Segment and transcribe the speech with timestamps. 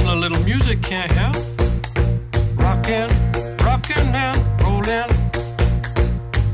[0.00, 1.36] a little music can't help.
[2.56, 3.08] Rockin',
[3.64, 5.08] rockin' and rollin'.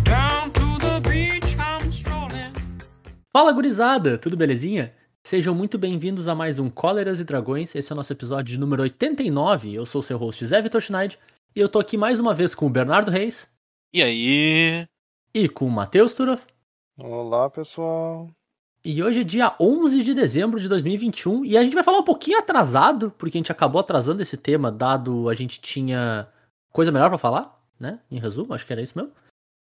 [0.04, 2.52] Down to the beach I'm strolling.
[3.32, 4.92] Fala gurizada, tudo belezinha?
[5.24, 7.74] Sejam muito bem-vindos a mais um Cóleras e Dragões.
[7.74, 9.72] Esse é o nosso episódio de número 89.
[9.74, 11.18] Eu sou o seu host Zé Vitor Schneid
[11.54, 13.50] e eu tô aqui mais uma vez com o Bernardo Reis
[13.92, 14.86] E aí?
[15.34, 16.44] e com o Matheus Turoff.
[16.98, 18.28] Olá, pessoal.
[18.90, 22.04] E hoje é dia 11 de dezembro de 2021 e a gente vai falar um
[22.04, 26.26] pouquinho atrasado, porque a gente acabou atrasando esse tema, dado a gente tinha
[26.72, 28.00] coisa melhor pra falar, né?
[28.10, 29.12] Em resumo, acho que era isso mesmo.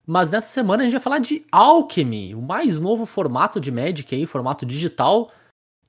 [0.08, 4.16] Mas nessa semana a gente vai falar de Alchemy, o mais novo formato de Magic
[4.16, 5.34] aí, formato digital,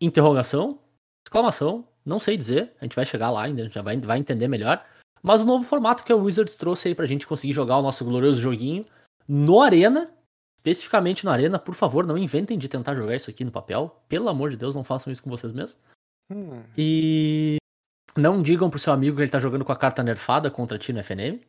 [0.00, 0.80] interrogação,
[1.24, 4.18] exclamação, não sei dizer, a gente vai chegar lá ainda, a gente já vai, vai
[4.18, 4.84] entender melhor.
[5.22, 8.04] Mas o novo formato que a Wizards trouxe aí pra gente conseguir jogar o nosso
[8.04, 8.84] glorioso joguinho
[9.28, 10.10] no Arena,
[10.60, 13.96] especificamente no Arena, por favor, não inventem de tentar jogar isso aqui no papel.
[14.08, 15.76] Pelo amor de Deus, não façam isso com vocês mesmos.
[16.30, 17.56] Hum, E
[18.16, 20.92] não digam pro seu amigo que ele tá jogando com a carta nerfada contra ti
[20.92, 21.40] no FNM.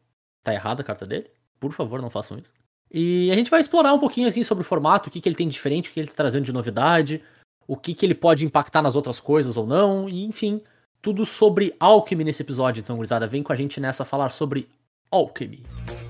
[0.44, 1.30] Tá errada a carta dele.
[1.60, 2.54] Por favor, não façam isso.
[2.90, 5.36] E a gente vai explorar um pouquinho assim sobre o formato, o que, que ele
[5.36, 7.22] tem de diferente, o que ele tá trazendo de novidade,
[7.68, 10.62] o que, que ele pode impactar nas outras coisas ou não, e enfim,
[11.02, 12.82] tudo sobre Alchemy nesse episódio.
[12.82, 14.68] Então, gurizada, vem com a gente nessa falar sobre
[15.10, 15.64] Alchemy.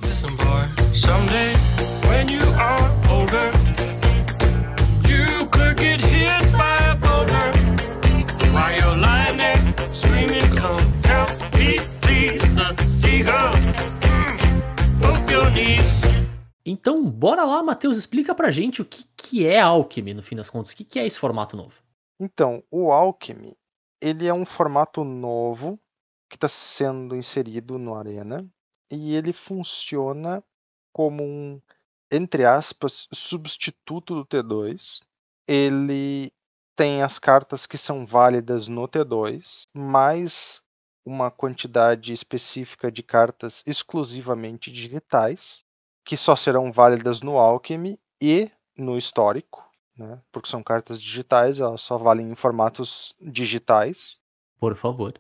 [0.04, 3.48] Listen, boy, someday when you are older,
[5.08, 7.48] you could get hit by a boulder
[8.52, 9.60] while you're lying there
[9.94, 12.44] screaming, Come help me, please.
[12.54, 13.64] The seagulls
[15.02, 16.02] poke your knees.
[16.66, 20.50] Então, bora lá, Matheus, explica pra gente o que, que é Alchemy, no fim das
[20.50, 20.74] contas.
[20.74, 21.82] O que, que é esse formato novo?
[22.20, 23.56] Então, o Alchemy,
[24.02, 25.80] ele é um formato novo
[26.30, 28.46] que está sendo inserido no Arena
[28.92, 30.44] e ele funciona
[30.94, 31.62] como um,
[32.12, 35.00] entre aspas, substituto do T2.
[35.48, 36.32] Ele
[36.76, 40.62] tem as cartas que são válidas no T2, mais
[41.06, 45.64] uma quantidade específica de cartas exclusivamente digitais,
[46.06, 49.68] que só serão válidas no Alchemy e no histórico,
[49.98, 50.22] né?
[50.32, 54.20] Porque são cartas digitais, elas só valem em formatos digitais.
[54.60, 55.14] Por favor.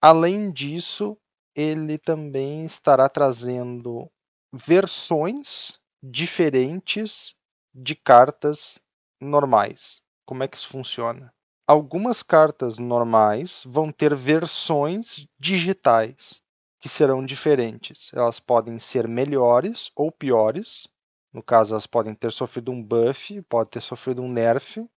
[0.00, 1.16] Além disso,
[1.54, 4.10] ele também estará trazendo
[4.52, 7.34] versões diferentes
[7.74, 8.78] de cartas
[9.20, 10.00] normais.
[10.24, 11.32] Como é que isso funciona?
[11.66, 16.42] Algumas cartas normais vão ter versões digitais
[16.80, 18.10] que serão diferentes.
[18.14, 20.88] Elas podem ser melhores ou piores.
[21.32, 24.88] No caso, elas podem ter sofrido um buff, pode ter sofrido um nerf,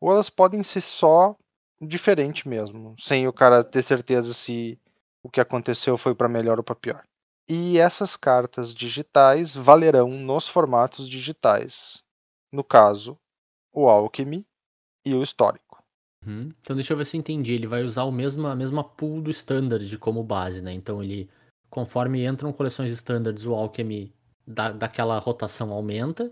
[0.00, 1.36] ou elas podem ser só
[1.80, 4.78] diferente mesmo, sem o cara ter certeza se
[5.22, 7.04] o que aconteceu foi para melhor ou para pior.
[7.48, 12.02] E essas cartas digitais valerão nos formatos digitais.
[12.52, 13.18] No caso,
[13.72, 14.46] o Alchemy
[15.04, 15.82] e o histórico.
[16.26, 16.52] Uhum.
[16.60, 17.54] Então deixa eu ver se eu entendi.
[17.54, 20.72] Ele vai usar o mesmo, a mesma pool do standard como base, né?
[20.72, 21.30] Então ele,
[21.70, 24.12] conforme entram coleções standards, o Alchemy
[24.46, 26.30] da, daquela rotação aumenta.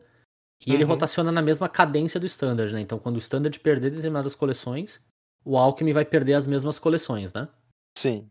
[0.66, 0.91] E ele Uhum.
[0.91, 2.81] rotaciona na mesma cadência do standard, né?
[2.81, 5.03] Então quando o standard perder determinadas coleções,
[5.44, 7.48] o Alchemy vai perder as mesmas coleções, né?
[7.97, 8.31] Sim.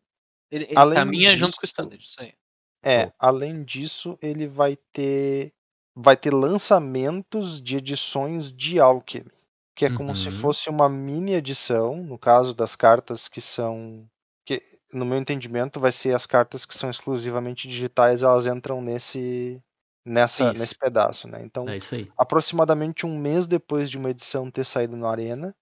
[0.52, 2.34] Ele, ele Além caminha junto disso- com o standard, isso aí.
[2.86, 5.54] É, além disso, ele vai ter
[5.98, 9.32] vai ter lançamentos de edições de Alchemy,
[9.76, 10.32] que é como se Uhum.
[10.32, 14.06] fosse uma mini edição, no caso das cartas que são
[14.46, 14.62] que
[14.94, 19.62] no meu entendimento vai ser as cartas que são exclusivamente digitais, elas entram nesse
[20.06, 20.54] nessa Isso.
[20.54, 21.42] nesse pedaço, né?
[21.44, 21.78] Então, É
[22.18, 25.56] aproximadamente um mês depois de uma edição ter saído no Arena,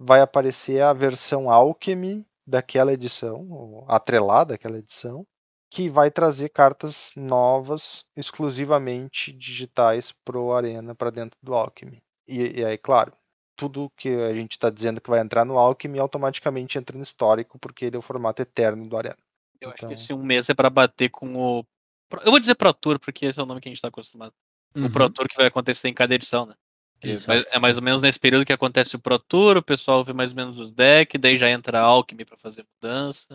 [0.00, 5.26] vai aparecer a versão Alchemy daquela edição, ou atrelada àquela edição,
[5.70, 12.02] que vai trazer cartas novas, exclusivamente digitais pro Arena, para dentro do Alchemy.
[12.26, 13.12] E, e aí, claro,
[13.56, 17.58] tudo que a gente está dizendo que vai entrar no Alchemy automaticamente entra no histórico,
[17.58, 19.16] porque ele é o formato eterno do Arena.
[19.60, 21.64] Eu acho Então- que esse um mês é pra bater com o.
[22.24, 24.32] Eu vou dizer Pro Tour, porque esse é o nome que a gente tá acostumado.
[24.74, 25.10] O Pro Uhum.
[25.10, 26.54] Tour que vai acontecer em cada edição, né?
[27.02, 30.02] Isso, acho é mais ou menos nesse período que acontece o Pro Tour, o pessoal
[30.02, 33.34] vê mais ou menos os decks, daí já entra a Alchemy pra fazer mudança.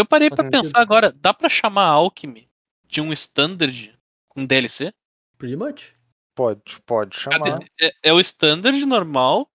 [0.00, 0.62] Eu parei pra sentido.
[0.62, 2.48] pensar agora, dá pra chamar Alchemy
[2.86, 3.94] de um standard
[4.28, 4.92] com DLC?
[5.38, 5.94] Pretty much.
[6.34, 7.60] Pode, pode chamar.
[7.80, 9.50] É, é o standard normal,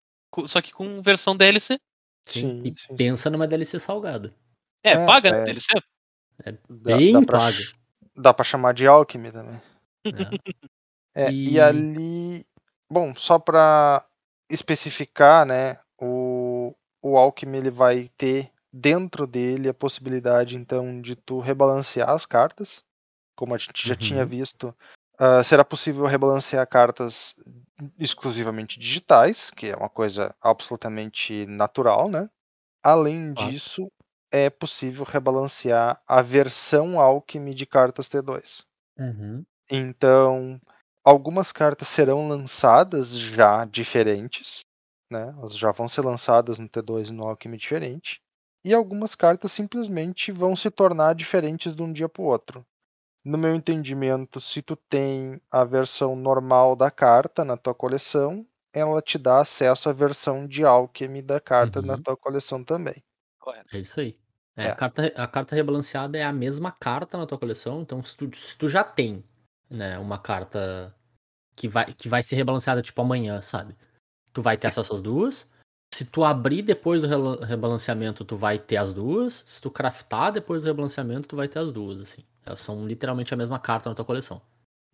[0.46, 1.80] só que com versão DLC.
[2.28, 2.42] Sim.
[2.42, 2.96] Sim, e sim.
[2.96, 4.34] pensa numa DLC salgada.
[4.84, 5.44] É, É, paga é.
[5.44, 5.68] DLC?
[6.44, 7.58] Dá- Bem dá pra paga.
[8.16, 9.54] Dá pra chamar de Alchemy também.
[9.54, 9.62] né?
[11.16, 11.60] É, E- e...
[11.60, 12.46] ali,
[12.90, 14.06] bom, só para
[14.50, 21.39] especificar, né, o, o Alchemy ele vai ter dentro dele a possibilidade então de tu
[21.39, 22.83] rebalancear as cartas,
[23.36, 24.00] como a gente já Uhum.
[24.00, 24.75] tinha visto.
[25.18, 27.39] ah, será possível rebalancear cartas
[27.98, 32.30] exclusivamente digitais, que é uma coisa absolutamente natural, né?
[32.83, 33.51] Além Claro.
[33.51, 33.88] disso,
[34.30, 38.66] é possível rebalancear a versão Alchemy de cartas T2.
[39.00, 39.45] Uhum.
[39.69, 40.60] Então,
[41.04, 44.60] algumas cartas serão lançadas já diferentes,
[45.10, 45.30] né?
[45.38, 48.22] Elas já vão ser lançadas no T2 e no Alchemy diferente.
[48.66, 52.66] E algumas cartas simplesmente vão se tornar diferentes de um dia para o outro.
[53.24, 59.02] No meu entendimento, se tu tem a versão normal da carta na tua coleção, ela
[59.02, 62.04] te dá acesso à versão de Alchemy da carta na Uhum.
[62.04, 63.04] tua coleção também.
[63.40, 63.76] Correto.
[63.76, 64.18] É isso aí.
[64.58, 64.70] É, É.
[64.70, 68.36] A, carta, a carta rebalanceada é a mesma carta na tua coleção, então se tu,
[68.36, 69.24] se tu já tem
[69.70, 70.96] né, uma carta
[71.56, 73.76] que vai, que vai ser rebalanceada tipo amanhã, sabe?
[74.34, 75.50] Tu vai ter acesso às duas.
[75.96, 79.46] Se tu abrir depois do rebalanceamento, tu vai ter as duas.
[79.48, 82.22] Se tu craftar depois do rebalanceamento, tu vai ter as duas, assim.
[82.46, 84.42] Elas são literalmente a mesma carta na tua coleção.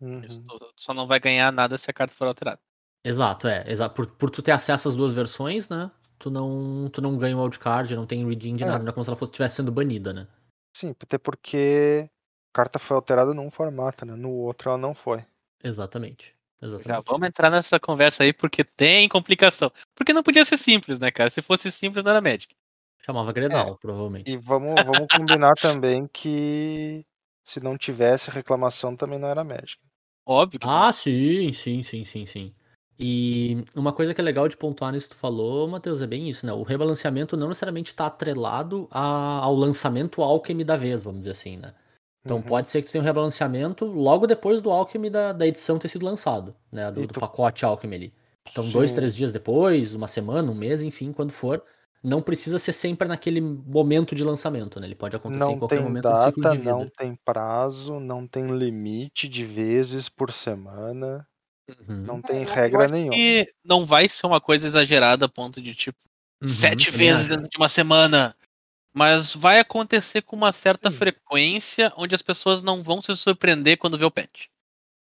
[0.00, 0.22] Uhum.
[0.22, 2.60] Isso, tu tu só não vai ganhar nada se a carta for alterada.
[3.04, 3.64] Exato, é.
[3.66, 5.90] Exa por, por tu ter acesso às duas versões, né?
[6.20, 8.66] Tu não, tu não ganha o wildcard, não tem redeem de É.
[8.68, 10.28] nada, não é como se ela fosse estivesse sendo banida, né?
[10.76, 12.08] Sim, até porque
[12.54, 14.14] a carta foi alterada num formato, né?
[14.14, 15.24] No outro ela não foi.
[15.64, 16.32] Exatamente.
[16.62, 17.04] Já Exatamente.
[17.08, 19.70] vamos entrar nessa conversa aí porque tem complicação.
[19.94, 21.28] Porque não podia ser simples, né, cara?
[21.28, 22.54] Se fosse simples, não era Magic.
[23.04, 24.30] Chamava Grenal, provavelmente.
[24.30, 27.04] E vamos, vamos combinar também que
[27.44, 29.78] se não tivesse reclamação também não era Magic.
[30.24, 30.70] Óbvio não.
[30.70, 32.54] Ah, sim, sim, sim, sim, sim.
[32.96, 36.28] E uma coisa que é legal de pontuar nisso que tu falou, Matheus, é bem
[36.28, 36.52] isso, né?
[36.52, 41.56] O rebalanceamento não necessariamente está atrelado a- ao lançamento Alchemy da vez, vamos dizer assim,
[41.56, 41.74] né?
[42.24, 42.42] Então Uhum.
[42.42, 45.88] pode ser que tu tenha um rebalanceamento logo depois do Alchemy da, da edição ter
[45.88, 46.90] sido lançado, né?
[46.90, 48.12] Do, E do tu- pacote Alchemy ali.
[48.50, 48.96] Então, dois, Sim.
[48.96, 51.62] três dias depois, uma semana, um mês, enfim, quando for.
[52.04, 54.86] Não precisa ser sempre naquele momento de lançamento, né?
[54.86, 56.72] Ele pode acontecer em Não qualquer tem momento do ciclo data, de vida.
[56.72, 61.26] não tem prazo, não tem limite de vezes por semana,
[61.68, 63.14] Uhum, não tem eu regra nenhuma.
[63.64, 65.98] não vai ser uma coisa exagerada a ponto de, tipo,
[66.42, 68.34] uhum, sete também vezes dentro de uma semana.
[68.94, 70.96] Mas vai acontecer com uma certa Sim.
[70.96, 74.46] frequência onde as pessoas não vão se surpreender quando vê o patch.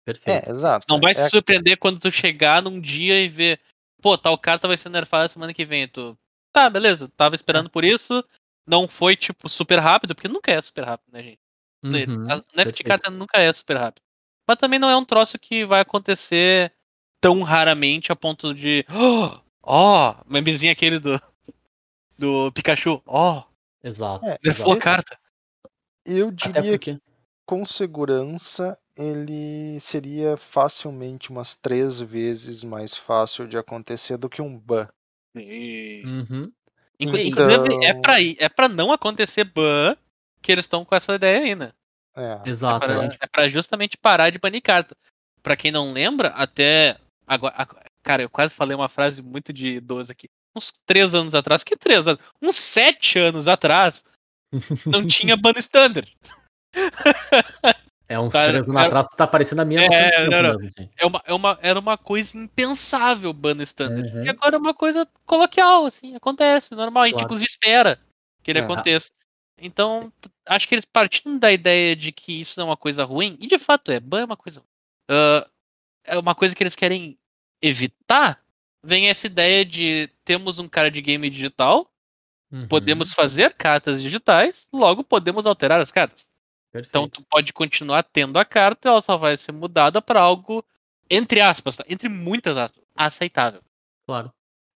[0.04, 0.48] Perfeito.
[0.48, 0.86] É, exato.
[0.88, 3.60] Não vai é, se surpreender quando tu chegar num dia e ver,
[4.00, 5.88] pô, tal carta vai ser nerfada semana que vem.
[5.88, 6.16] Tu,
[6.52, 8.24] tá, beleza, tava esperando por isso.
[8.66, 11.40] Não foi, tipo, super rápido, porque nunca é super rápido, né, gente?
[11.82, 14.02] Uhum, A nerf de carta nunca é super rápido.
[14.46, 16.72] Mas também não é um troço que vai acontecer
[17.20, 18.84] tão raramente a ponto de.
[18.88, 21.20] Ó, oh, memezinho aquele do.
[22.18, 23.02] Do Pikachu.
[23.06, 23.42] Ó,
[23.82, 24.24] Exato.
[24.26, 24.38] É,
[24.72, 25.18] a carta.
[26.04, 26.98] eu diria que
[27.46, 34.58] com segurança ele seria facilmente umas três vezes mais fácil de acontecer do que um
[34.58, 34.86] ban.
[36.04, 36.52] Uhum.
[36.98, 39.96] Inclu- Então- Inclusive, é pra, ir- é pra não acontecer ban
[40.42, 41.72] que eles estão com essa ideia aí, né?
[42.14, 42.42] É.
[42.44, 42.84] Exato.
[42.84, 43.08] é, pra, é.
[43.22, 44.94] é pra justamente parar de banir carta.
[45.42, 46.98] Pra quem não lembra, até.
[47.26, 50.28] Agora, ag- cara, eu quase falei uma frase muito de idoso aqui.
[50.56, 51.62] Uns três anos atrás.
[51.64, 52.20] Que três anos?
[52.42, 54.04] Uns sete anos atrás.
[54.86, 56.12] Não tinha ban standard.
[58.08, 60.50] É uns Cara, três anos era- atrás, tá parecendo a minha É, não, não.
[60.54, 60.90] mesmo, assim.
[60.96, 64.08] É uma, é uma, era uma coisa impensável ban standard.
[64.16, 64.24] Uhum.
[64.24, 67.04] E agora é uma coisa coloquial, assim, acontece, normal.
[67.04, 67.26] A gente Claro.
[67.26, 68.00] inclusive espera
[68.42, 68.62] que ele É.
[68.62, 69.10] aconteça.
[69.62, 70.12] Então,
[70.46, 73.46] acho que eles partindo da ideia de que isso não é uma coisa ruim, e
[73.46, 74.68] de fato é, ban é uma coisa ruim.
[75.10, 75.48] Ah,
[76.04, 77.16] é uma coisa que eles querem
[77.62, 78.42] evitar,
[78.82, 81.90] vem essa ideia de temos um cara de game digital,
[82.52, 86.30] Uhum, podemos fazer cartas digitais, logo podemos alterar as cartas.
[86.74, 87.22] Então perfeito.
[87.22, 90.64] tu pode continuar tendo a carta, ela só vai ser mudada para algo,
[91.08, 91.84] entre aspas, tá?
[91.88, 93.60] entre muitas aspas, aceitável.
[94.06, 94.32] Claro.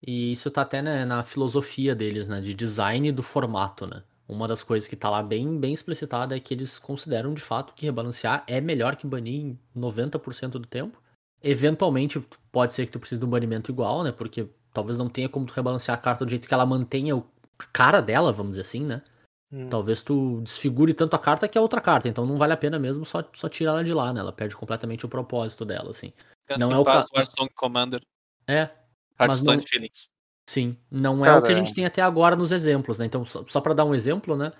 [0.06, 2.40] E isso tá até né, na filosofia deles, né?
[2.40, 4.02] De design do formato, né?
[4.28, 7.74] Uma das coisas que tá lá bem, bem explicitada é que eles consideram de fato
[7.74, 11.02] que rebalancear é melhor que banir em 90% do tempo.
[11.44, 12.18] Eventualmente,
[12.50, 14.10] pode ser que tu precise de um banimento igual, né?
[14.10, 17.26] Porque talvez não tenha como tu rebalancear a carta do jeito que ela mantenha o
[17.56, 19.00] a cara dela, vamos dizer assim, né?
[19.52, 19.68] Hum.
[19.68, 22.80] Talvez tu desfigure tanto a carta que a outra carta, então não vale a pena
[22.80, 24.18] mesmo só, só tirar ela de lá, né?
[24.18, 26.12] Ela perde completamente o propósito dela, assim.
[26.58, 28.02] Não é o paz ca- do Hearthstone Commander,
[28.48, 28.70] É,
[29.20, 30.08] Hearthstone não- Feelings.
[30.50, 33.06] Sim, não é o que a gente tem até agora nos exemplos, né?
[33.06, 34.52] Então, só, só para dar um exemplo, né?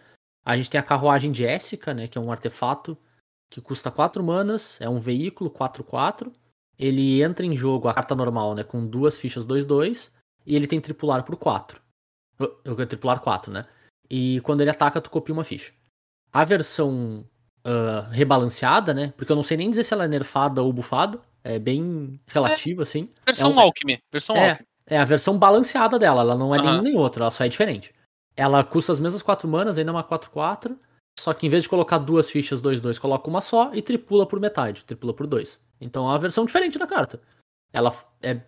[0.47, 2.07] A gente tem a carruagem de Essica, né?
[2.07, 2.97] Que é um artefato
[3.51, 6.33] que custa 4 manas, é um veículo 4-4.
[6.79, 8.65] Ele entra em jogo, a carta normal, né?
[8.65, 10.11] Com duas fichas 2-2.
[10.47, 11.81] E ele tem tripular por 4.
[12.39, 13.67] Eu, eu tripular 4, né?
[14.11, 15.73] E quando ele ataca, tu copia uma ficha.
[16.33, 17.25] A versão
[17.65, 19.13] ah, rebalanceada, né?
[19.17, 21.19] Porque eu não sei nem dizer se ela é nerfada ou bufada.
[21.43, 23.09] É bem relativo, assim.
[23.25, 23.99] Versão É um- Alchemy.
[24.13, 24.69] Versão É, Alchemy.
[24.87, 26.71] é a versão balanceada dela, ela não é Aham.
[26.71, 27.95] nenhum nem outro, ela só é diferente.
[28.37, 30.77] Ela custa as mesmas 4 manas, ainda é uma 4-4,
[31.19, 34.41] só que em vez de colocar duas fichas 2-2, coloca uma só e tripula por
[34.41, 35.61] metade, tripula por 2.
[35.81, 37.21] Então é uma versão diferente da carta.
[37.73, 38.41] Ela é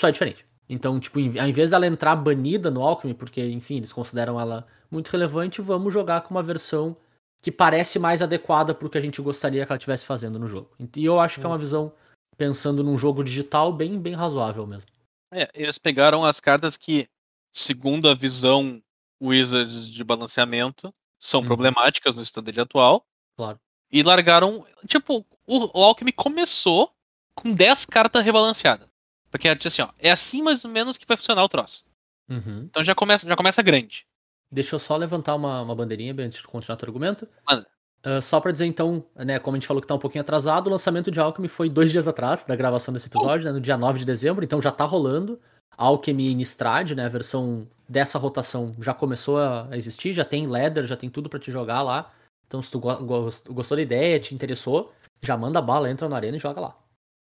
[0.00, 0.46] só é diferente.
[0.68, 4.66] Então, tipo, em- ao invés dela entrar banida no Alchemy, porque, enfim, eles consideram ela
[4.90, 6.96] muito relevante, vamos jogar com uma versão
[7.42, 10.70] que parece mais adequada pro que a gente gostaria que ela estivesse fazendo no jogo.
[10.96, 11.92] E eu acho que é uma visão,
[12.36, 14.88] pensando num jogo digital, bem, bem razoável mesmo.
[15.32, 17.08] É, eles pegaram as cartas que,
[17.52, 18.82] segundo a visão
[19.20, 21.46] Wizards de balanceamento, são Uhum.
[21.46, 23.04] problemáticas no standard atual.
[23.36, 23.58] Claro.
[23.92, 24.64] E largaram.
[24.86, 26.90] Tipo, o, o Alchemy começou
[27.34, 28.88] com 10 cartas rebalanceadas.
[29.30, 31.84] Porque ela disse assim, ó, é assim mais ou menos que vai funcionar o troço.
[32.28, 32.66] Uhum.
[32.70, 34.06] Então já começa, já começa grande.
[34.50, 37.26] Deixa eu só levantar uma, uma bandeirinha bem antes de continuar teu argumento.
[37.48, 37.66] Manda.
[38.04, 40.66] Ah, só pra dizer então, né, como a gente falou que tá um pouquinho atrasado,
[40.66, 43.76] o lançamento de Alchemy foi dois dias atrás da gravação desse episódio, né, no dia
[43.76, 45.40] 9 de dezembro, então já tá rolando.
[45.76, 50.96] Alchemy Innistrad, né, a versão dessa rotação já começou a existir, já tem ladder, já
[50.96, 52.12] tem tudo pra te jogar lá.
[52.52, 54.92] Então se tu go- gos- gostou da ideia, te interessou,
[55.22, 56.78] já manda bala, entra na arena e joga lá.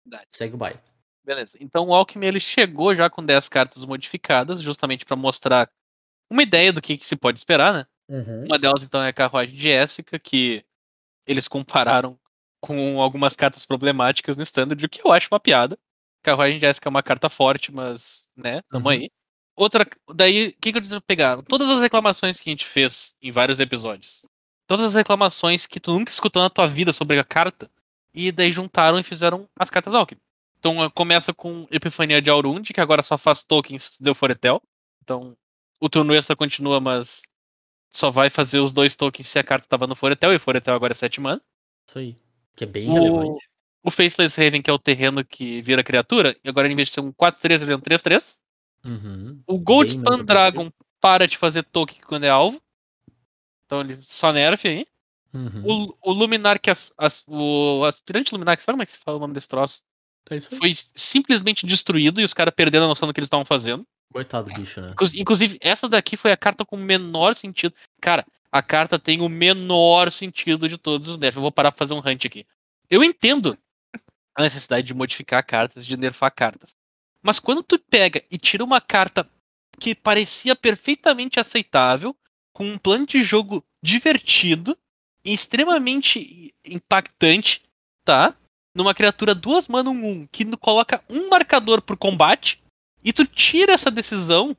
[0.06, 0.26] Verdade.
[0.34, 0.80] Segue o baile.
[1.22, 1.58] Beleza.
[1.60, 5.70] Então o Alchemy ele chegou já com 10 cartas modificadas, justamente pra mostrar
[6.32, 7.86] uma ideia do que, que se pode esperar, né?
[8.46, 10.64] Uma delas, então, é a carruagem de Jéssica, que
[11.26, 12.18] eles compararam
[12.58, 15.78] com algumas cartas problemáticas no standard, o que eu acho uma piada.
[16.22, 18.92] Carruagem de Jéssica é uma carta forte, mas, né, tamo Uhum.
[18.94, 19.10] aí.
[19.54, 21.42] Outra, daí, o que, que eu preciso pegar?
[21.42, 24.24] Todas as reclamações que a gente fez em vários episódios.
[24.68, 27.68] Todas as reclamações que tu nunca escutou na tua vida sobre a carta.
[28.14, 30.20] E daí juntaram e fizeram as cartas Alchemy.
[30.58, 34.62] Então eh, começa com Epifania de Aurund, que agora só faz tokens do Foretel.
[35.02, 35.36] Então
[35.80, 37.22] o turno extra continua, mas
[37.90, 40.74] só vai fazer os dois tokens se a carta tava no Foretel, e o Foretel
[40.74, 41.40] agora é 7 mana.
[41.88, 42.16] Isso aí.
[42.54, 43.48] Que é bem O- relevante.
[43.82, 46.94] O Faceless Raven, que é o terreno que vira criatura, e agora em vez de
[46.94, 48.38] ser um 4-3, ele é um 3-3.
[48.84, 49.40] Uhum.
[49.46, 49.66] O Bem
[50.12, 50.70] menos Dragon
[51.00, 52.60] para de fazer token quando é alvo.
[53.68, 54.86] Então ele só nerf aí.
[55.34, 55.92] Uhum.
[56.02, 58.98] O, o Luminar, que as, as- o aspirante Luminar, que sabe como é que se
[58.98, 59.82] fala o nome desse troço?
[60.30, 60.40] É.
[60.40, 63.86] Foi simplesmente destruído e os caras perderam a noção do que eles estavam fazendo.
[64.10, 64.90] Coitado do bicho, né?
[64.92, 67.74] Inclu- Inclusive, essa daqui foi a carta com o menor sentido.
[68.00, 71.36] Cara, a carta tem o menor sentido de todos os nerfs.
[71.36, 72.46] Eu vou parar pra fazer um hunt aqui.
[72.88, 73.56] Eu entendo
[74.34, 76.70] a necessidade de modificar cartas, de nerfar cartas.
[77.22, 79.28] Mas quando tu pega e tira uma carta
[79.78, 82.16] que parecia perfeitamente aceitável,
[82.58, 84.76] com um plano de jogo divertido
[85.24, 87.62] e extremamente impactante,
[88.04, 88.34] tá?
[88.76, 92.60] Numa criatura duas mana um, um que coloca um marcador por combate,
[93.04, 94.56] e tu tira essa decisão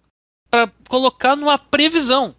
[0.50, 2.34] pra colocar numa previsão.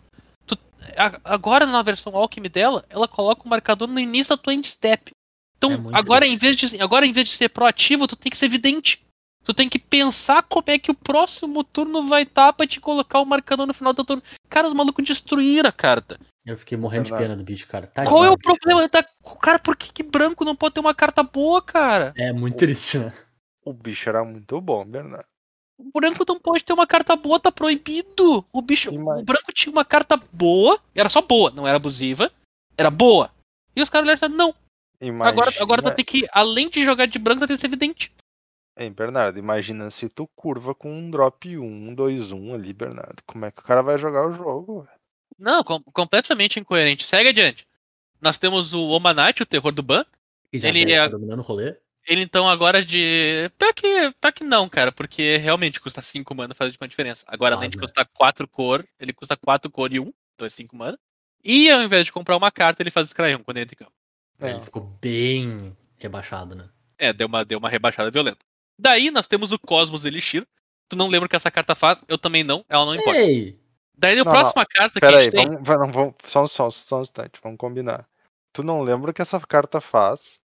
[0.46, 0.58] Tu-
[0.96, 4.66] a- agora na versão Alchemy dela, ela coloca o marcador no início da tua end
[4.66, 5.12] step.
[5.58, 8.38] Então, É agora em, vez de, agora em vez de ser proativo, tu tem que
[8.38, 9.02] ser evidente.
[9.50, 13.18] Tu tem que pensar como é que o próximo turno vai estar pra te colocar
[13.18, 14.22] o marcador no final do turno.
[14.48, 16.20] Cara, os malucos destruíram a carta.
[16.46, 17.28] Eu fiquei morrendo de Verdade.
[17.30, 17.88] pena do bicho, cara.
[17.88, 19.02] Tá Qual é o demais, problema da.
[19.42, 22.14] Cara, por que, que branco não pode ter uma carta boa, cara?
[22.16, 23.12] É muito triste, né?
[23.64, 25.26] O bicho era muito bom, Bernardo.
[25.76, 28.46] O branco não pode ter uma carta boa, tá proibido.
[28.52, 28.92] O bicho.
[28.92, 29.22] Demais.
[29.22, 32.30] O branco tinha uma carta boa, era só boa, não era abusiva,
[32.78, 33.32] era boa.
[33.74, 34.54] E os caras olharam não.
[35.22, 37.66] Agora, agora tu Imagina- tem que, além de jogar de branco, tu tem que ser
[37.66, 38.12] evidente.
[38.76, 43.22] Hein, Bernardo, imagina se tu curva com um drop 1, um 2, 1 ali, Bernardo.
[43.26, 44.82] Como é que o cara vai jogar o jogo?
[44.82, 44.98] velho?
[45.38, 47.04] Não, com- completamente incoerente.
[47.04, 47.66] Segue adiante.
[48.20, 50.04] Nós temos o Omanite, o terror do ban.
[50.52, 51.76] Ele é- tá dominando o rolê.
[52.08, 53.50] Ele então agora de.
[53.58, 57.24] Pior que, pior que não, cara, porque realmente custa 5 mana faz uma diferença.
[57.28, 57.94] Agora, além de Faz, né?
[58.04, 60.98] custar 4 cor, ele custa 4 cor e 1, então é 5 mana.
[61.44, 63.78] E ao invés de comprar uma carta, ele faz Scry 1 quando ele entra em
[63.84, 63.92] campo.
[64.40, 64.50] É.
[64.50, 66.68] Ele ficou bem rebaixado, né?
[66.98, 68.44] É, deu uma, deu uma rebaixada violenta.
[68.80, 70.46] Daí nós temos o Cosmos Elixir.
[70.88, 72.02] Tu não lembra o que essa carta faz?
[72.08, 73.20] Eu também não, ela não importa.
[73.20, 73.58] Ei!
[73.96, 75.46] Daí a Não, próxima carta que a Pera aí, gente tem.
[75.46, 78.08] vamos, não, vamos, só, só, só um instante, vamos combinar.
[78.52, 80.38] Tu não lembra o que essa carta faz?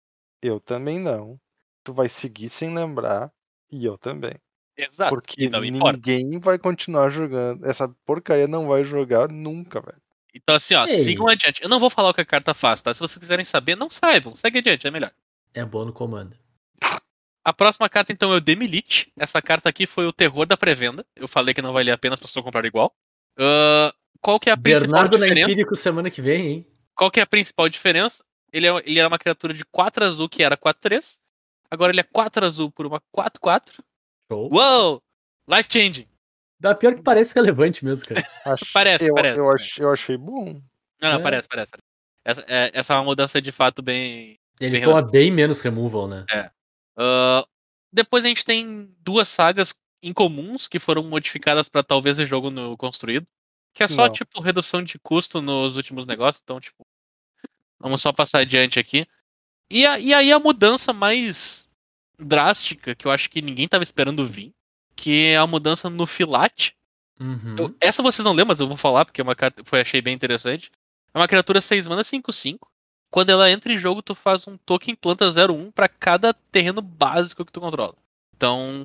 [0.43, 1.39] Eu também não.
[1.85, 3.31] Tu vai seguir sem lembrar,
[3.71, 4.35] e eu também.
[4.77, 5.15] Exato.
[5.15, 5.93] Porque e não importa.
[5.93, 7.65] ninguém vai continuar jogando.
[7.65, 10.03] Essa porcaria não vai jogar nunca, velho.
[10.35, 10.89] Então, assim, ó, Ei.
[10.99, 11.63] sigam adiante.
[11.63, 12.93] Eu não vou falar o que a carta faz, tá?
[12.93, 14.35] Se vocês quiserem saber, não saibam.
[14.35, 15.13] Segue adiante, é melhor.
[15.55, 16.37] É boa no comando.
[17.45, 19.13] A próxima carta, então, é o Demilite.
[19.17, 21.05] Essa carta aqui foi o terror da pré-venda.
[21.15, 22.95] Eu falei que não valia a pena as pessoas comprarem igual.
[23.39, 25.51] Ahn, qual que é a principal Bernardo na diferença?
[25.51, 26.67] Empírico semana que vem, hein?
[26.95, 28.25] Qual que é a principal diferença?
[28.53, 31.19] Ele, é, ele era uma criatura de 4 azul que era 4-3.
[31.71, 33.81] Agora ele é 4 azul por uma 4-4.
[34.31, 34.49] Show.
[34.53, 35.03] Uou!
[35.49, 36.07] Life changing.
[36.59, 38.27] Dá pior que parece relevante mesmo, cara.
[38.47, 40.63] Ach- Parece, eu, parece, Eu, ach- eu achei bom.
[41.03, 41.23] Não, não, É.
[41.23, 41.73] parece, parece.
[42.25, 44.39] Essa é, essa é uma mudança de fato bem.
[44.59, 46.25] Ele Bem toma bem menos removal, né?
[46.97, 47.47] Ah,
[47.93, 52.77] depois a gente tem duas sagas incomuns que foram modificadas pra talvez o jogo no
[52.77, 53.27] construído.
[53.75, 54.13] Que é só, Não.
[54.13, 56.41] tipo, redução de custo nos últimos negócios.
[56.43, 56.87] Então, tipo.
[57.81, 59.07] Vamos só passar adiante aqui.
[59.71, 61.69] E, a- e aí a mudança mais
[62.19, 64.55] drástica, que eu acho que ninguém tava esperando vir,
[64.97, 66.77] que é a mudança no filate.
[67.21, 67.57] Uhum.
[67.59, 70.01] Eu- essa vocês não lembram, mas eu vou falar porque é uma carta foi achei
[70.01, 70.71] bem interessante.
[71.13, 72.69] É uma criatura 6 mana 5/5.
[73.15, 77.45] Quando ela entra em jogo, tu faz um token planta 0/1 pra cada terreno básico
[77.45, 77.95] que tu controla.
[78.37, 78.85] Então,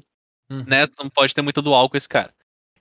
[0.52, 0.64] Uhum.
[0.68, 2.32] né, tu não pode ter muito dual com esse cara.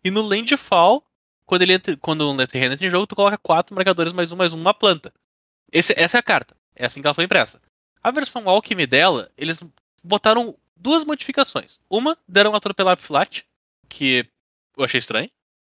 [0.05, 1.03] E no Landfall,
[1.47, 4.37] quando ele entra, quando um terreno entra em jogo, tu coloca quatro marcadores mais um
[4.37, 5.11] mais um uma planta.
[5.73, 6.57] Esse- essa é a carta.
[6.77, 7.61] É assim que ela foi impressa.
[8.03, 9.61] A versão Alchemy dela, eles
[10.05, 11.79] botaram duas modificações.
[11.91, 13.47] Uma, deram atropelar flat,
[13.89, 14.27] que
[14.77, 15.31] eu achei estranho,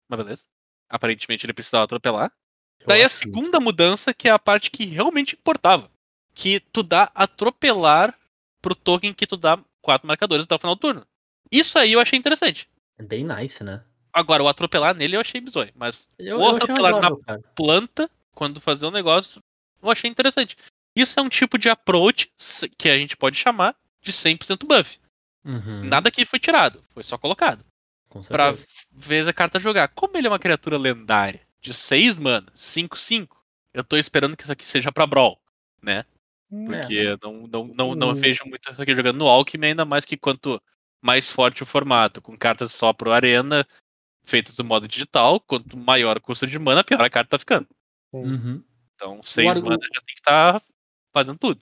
[0.08, 0.46] mas beleza.
[0.88, 2.32] Aparentemente ele precisava atropelar.
[2.80, 5.90] Eu Daí a que- segunda mudança, que é a parte que realmente importava.
[6.34, 8.16] Que tu dá atropelar
[8.60, 11.06] pro token que tu dá quatro marcadores até o final do turno.
[11.50, 12.68] Isso aí eu achei interessante.
[12.98, 13.82] É bem nice, né?
[14.12, 15.70] Agora, o atropelar nele eu achei bizonho.
[15.74, 17.42] Mas Eu, o eu atropelar na razoável, cara.
[17.54, 19.42] planta, quando fazer um negócio,
[19.82, 20.56] eu achei interessante.
[20.94, 22.30] Isso é um tipo de approach
[22.78, 24.98] que a gente pode chamar de 100% buff.
[25.44, 25.84] Uhum.
[25.84, 27.64] Nada aqui foi tirado, foi só colocado.
[28.08, 28.54] Com Pra
[28.90, 29.88] ver a carta jogar.
[29.88, 33.36] Como ele é uma criatura lendária de 6 mana, 5-5,
[33.74, 35.36] eu tô esperando que isso aqui seja pra Brawl,
[35.82, 36.04] né?
[36.48, 40.04] Porque não, não, não, não O- vejo muito isso aqui jogando no Alchemy, ainda mais
[40.04, 40.62] que quanto
[41.02, 43.66] mais forte o formato, com cartas só pro Arena,
[44.22, 47.66] feitas do modo digital, quanto maior o custo de mana, pior a carta tá ficando.
[48.12, 48.62] Uhum.
[48.94, 50.62] Então, 6 argu- mana já tem que estar
[51.12, 51.60] fazendo tudo.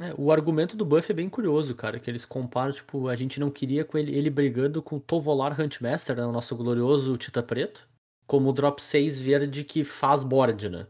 [0.00, 3.38] É, o argumento do buff é bem curioso, cara, que eles comparam, tipo, a gente
[3.40, 7.42] não queria com ele, ele brigando com o Tovolar Huntmaster, né, o nosso glorioso Tita
[7.42, 7.86] Preto,
[8.32, 10.86] como o drop 6 verde que faz board, né?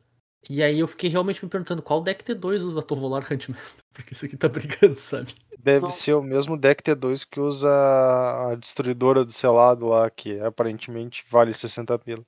[0.49, 4.27] E aí eu fiquei realmente me perguntando qual deck T2 usa Tovolar Huntmaster, porque isso
[4.27, 5.35] aqui tá brigando, sabe?
[5.59, 5.91] Deve Não.
[5.91, 11.53] ser o mesmo deck T2 que usa a destruidora do selado lá, que aparentemente vale
[11.53, 12.25] 60 pila.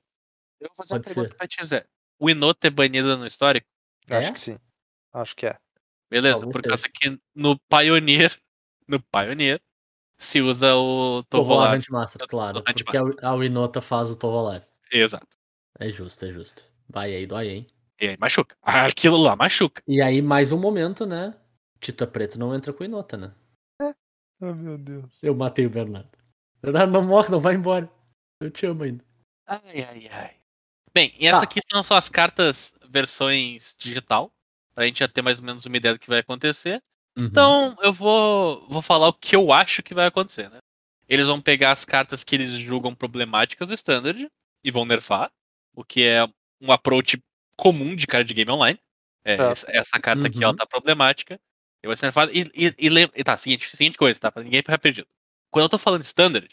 [0.59, 1.37] Eu vou fazer uma Pode pergunta ser.
[1.37, 1.85] pra ti, Zé.
[2.19, 3.67] O Inota é banido no histórico?
[4.09, 4.31] Acho É?
[4.33, 4.57] que sim.
[5.13, 5.57] Acho que é.
[6.11, 6.69] Beleza, Talvez por seja.
[6.75, 8.37] causa que no Pioneer,
[8.87, 9.61] no Pioneer,
[10.17, 11.77] se usa o Tovolar Tovolar.
[11.77, 14.61] Huntmaster, claro, do porque a, a Winota faz o Tovolar.
[14.91, 15.37] Exato.
[15.79, 16.63] É justo, é justo.
[16.89, 17.67] Vai aí, dói, hein?
[17.99, 18.55] E aí machuca.
[18.61, 19.81] Ah, Aquilo lá machuca.
[19.87, 21.35] E aí, mais um momento, né?
[21.79, 23.33] Tita Preto não entra com Inota, né?
[24.41, 25.05] Oh, meu Deus.
[25.23, 26.09] Eu matei o Bernardo.
[26.61, 27.89] Bernardo, não morre, não vai embora.
[28.41, 29.03] Eu te amo ainda.
[29.47, 30.35] Ai, ai, ai.
[30.93, 31.45] Bem, e essa Tá.
[31.45, 34.31] aqui são só as cartas versões digital.
[34.73, 36.81] Pra gente já ter mais ou menos uma ideia do que vai acontecer.
[37.17, 37.25] Uhum.
[37.25, 40.57] Então, eu vou, vou falar o que eu acho que vai acontecer, né?
[41.07, 44.27] Eles vão pegar as cartas que eles julgam problemáticas do Standard
[44.65, 45.31] e vão nerfar,
[45.75, 46.25] o que é
[46.59, 47.21] um approach
[47.57, 48.79] comum de card game online.
[49.23, 49.41] É, É.
[49.51, 50.43] essa- Essa carta aqui, Uhum.
[50.45, 51.39] ela tá problemática.
[51.83, 52.31] E vai ser nerfada.
[52.33, 54.31] E, e, e, e tá, seguinte, seguinte coisa, tá?
[54.31, 55.07] Pra ninguém ficar perdido.
[55.51, 56.49] Quando eu tô falando Standard,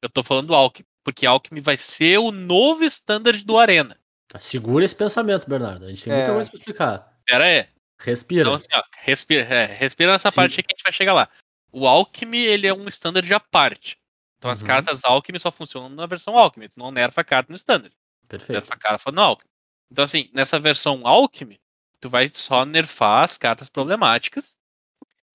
[0.00, 0.86] eu tô falando Alchemy.
[1.04, 3.98] Porque Alchemy vai ser o novo Standard do Arena.
[4.28, 5.84] Tá, segura esse pensamento, Bernardo.
[5.84, 6.34] A gente tem muita É.
[6.34, 7.18] coisa pra explicar.
[7.26, 7.66] Pera aí.
[8.00, 8.42] Respira.
[8.42, 10.36] Então, assim, ó, respira, é, respira nessa Sim.
[10.36, 11.28] parte aí que a gente vai chegar lá.
[11.72, 13.98] O Alchemy, ele é um standard à parte.
[14.40, 14.66] Então as Uhum.
[14.68, 16.70] cartas Alchemy só funcionam na versão Alchemy.
[16.70, 17.94] Tu não nerfa a carta no standard.
[18.26, 18.52] Perfeito.
[18.52, 19.50] Nerfa a carta no Alchemy.
[19.92, 21.60] Então, assim, nessa versão Alchemy,
[22.00, 24.56] tu vai só nerfar as cartas problemáticas.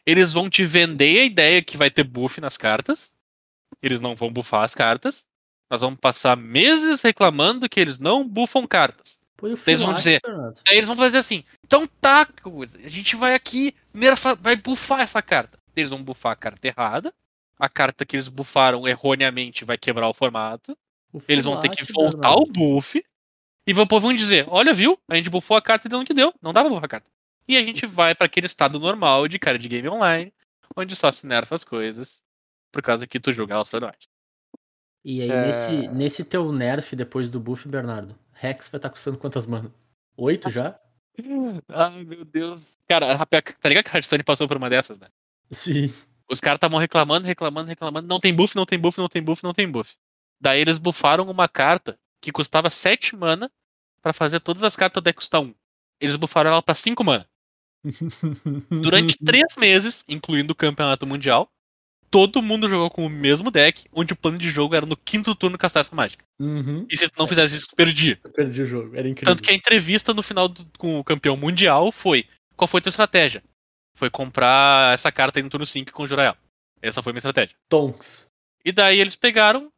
[0.05, 3.13] Eles vão te vender a ideia que vai ter buff nas cartas.
[3.79, 5.23] Eles não vão buffar as cartas.
[5.69, 9.19] Nós vamos passar meses reclamando que eles não buffam cartas.
[9.67, 10.21] Eles vão dizer-.
[10.67, 11.43] Aí eles vão fazer assim.
[11.63, 12.27] Então tá.
[12.83, 15.59] A gente vai aqui, nerfa, vai bufar essa carta.
[15.75, 17.13] Eles vão bufar a carta errada.
[17.57, 20.77] A carta que eles bufaram erroneamente vai quebrar o formato.
[21.13, 23.03] O Eles vão ter que voltar o buff.
[23.67, 24.99] E vão, vão dizer: Olha, viu?
[25.09, 26.33] A gente bufou a carta e deu no que deu.
[26.41, 27.09] Não dá pra bufar a carta.
[27.47, 30.33] E a gente vai pra aquele estado normal de cara de game online,
[30.75, 32.21] onde só se nerfa as coisas.
[32.71, 34.09] Por causa que tu julga elas problemáticas.
[35.03, 35.45] E aí, É.
[35.45, 39.71] nesse, nesse teu nerf depois do buff, Bernardo, Rex vai estar custando quantas manas?
[40.17, 40.77] Oito já?
[41.69, 42.77] Ai, meu Deus.
[42.87, 45.07] Cara, a- tá ligado que a Hearthstone passou por uma dessas, né?
[45.51, 45.93] Sim.
[46.29, 48.07] Os caras estavam reclamando, reclamando, reclamando.
[48.07, 49.95] Não tem buff, não tem buff, não tem buff, não tem buff.
[50.41, 53.51] Daí eles buffaram uma carta que custava 7 mana
[54.01, 55.53] pra fazer todas as cartas do deck custar 1.
[55.99, 57.27] Eles buffaram ela pra 5 mana.
[58.69, 61.47] Durante 3 meses, incluindo o campeonato mundial,
[62.09, 65.35] todo mundo jogou com o mesmo deck, onde o plano de jogo era no quinto
[65.35, 66.23] turno castar essa mágica.
[66.39, 66.85] Uhum.
[66.89, 68.19] E se tu não fizesse isso, tu perdia.
[68.23, 69.33] Eu perdi o jogo, era incrível.
[69.33, 72.81] Tanto que a entrevista no final do- com o campeão mundial foi: qual foi a
[72.81, 73.43] tua estratégia?
[73.95, 76.37] Foi comprar essa carta aí no turno 5 e conjurar ela.
[76.81, 77.55] Essa foi a minha estratégia.
[77.69, 78.27] Tonks.
[78.63, 79.71] E daí eles pegaram,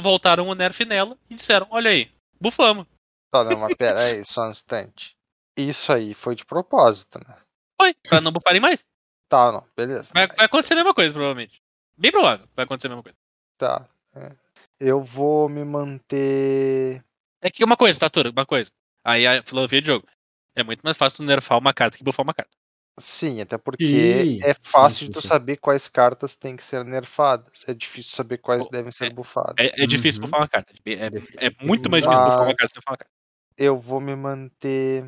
[0.00, 2.86] voltaram o nerf nela e disseram: Olha aí, bufamos.
[3.30, 5.16] Tá, não, mas pera aí, só um instante.
[5.56, 7.36] Isso aí foi de propósito, né?
[7.80, 8.86] Foi, pra não bufarem mais.
[9.28, 10.10] Tá, não, beleza.
[10.14, 11.60] Vai, vai acontecer a mesma coisa, provavelmente.
[11.98, 13.18] Bem provável, vai acontecer a mesma coisa.
[13.58, 13.88] Tá.
[14.14, 14.32] é.
[14.78, 17.02] Eu vou me manter.
[17.40, 18.30] É que uma coisa, tá, Toro?
[18.30, 18.70] Uma coisa.
[19.02, 20.06] Aí a filosofia de jogo.
[20.54, 22.50] É muito mais fácil tu nerfar uma carta que bufar uma carta.
[22.98, 25.28] Sim, até porque Sim, é sim, fácil sim, de tu sim.
[25.28, 27.62] saber quais cartas têm que ser nerfadas.
[27.66, 29.54] É difícil saber quais Pô, devem ser é- bufadas.
[29.58, 30.26] É, é difícil Uhum.
[30.26, 30.72] bufar uma carta.
[30.86, 31.64] É, é Definitivamente.
[31.64, 33.12] muito mais difícil bufar uma carta do que bufar uma carta.
[33.56, 35.02] Eu vou me manter.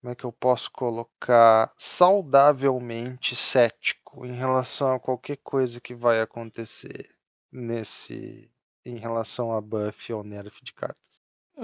[0.00, 1.72] Como é que eu posso colocar?
[1.76, 7.10] Saudavelmente cético em relação a qualquer coisa que vai acontecer
[7.50, 8.48] nesse.
[8.84, 11.20] Em relação a buff ou nerf de cartas.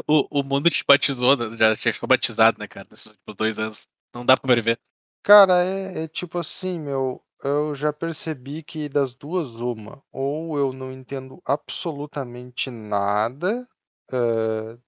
[0.07, 3.89] O, o mundo te batizou, já já ficou batizado, né, cara, nesses últimos dois anos.
[4.15, 4.79] Não dá pra prever.
[5.23, 7.23] Cara, é, é tipo assim, meu.
[7.45, 10.03] Eu já percebi que das duas, uma.
[10.11, 13.69] Ou eu não entendo absolutamente nada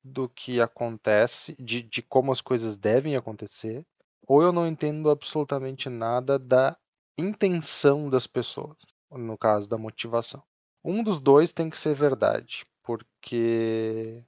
[0.02, 3.84] do que acontece, de, de como as coisas devem acontecer.
[4.26, 6.76] Ou eu não entendo absolutamente nada da
[7.18, 8.78] intenção das pessoas.
[9.10, 10.42] No caso da motivação.
[10.84, 12.64] Um dos dois tem que ser verdade.
[12.82, 14.24] Porque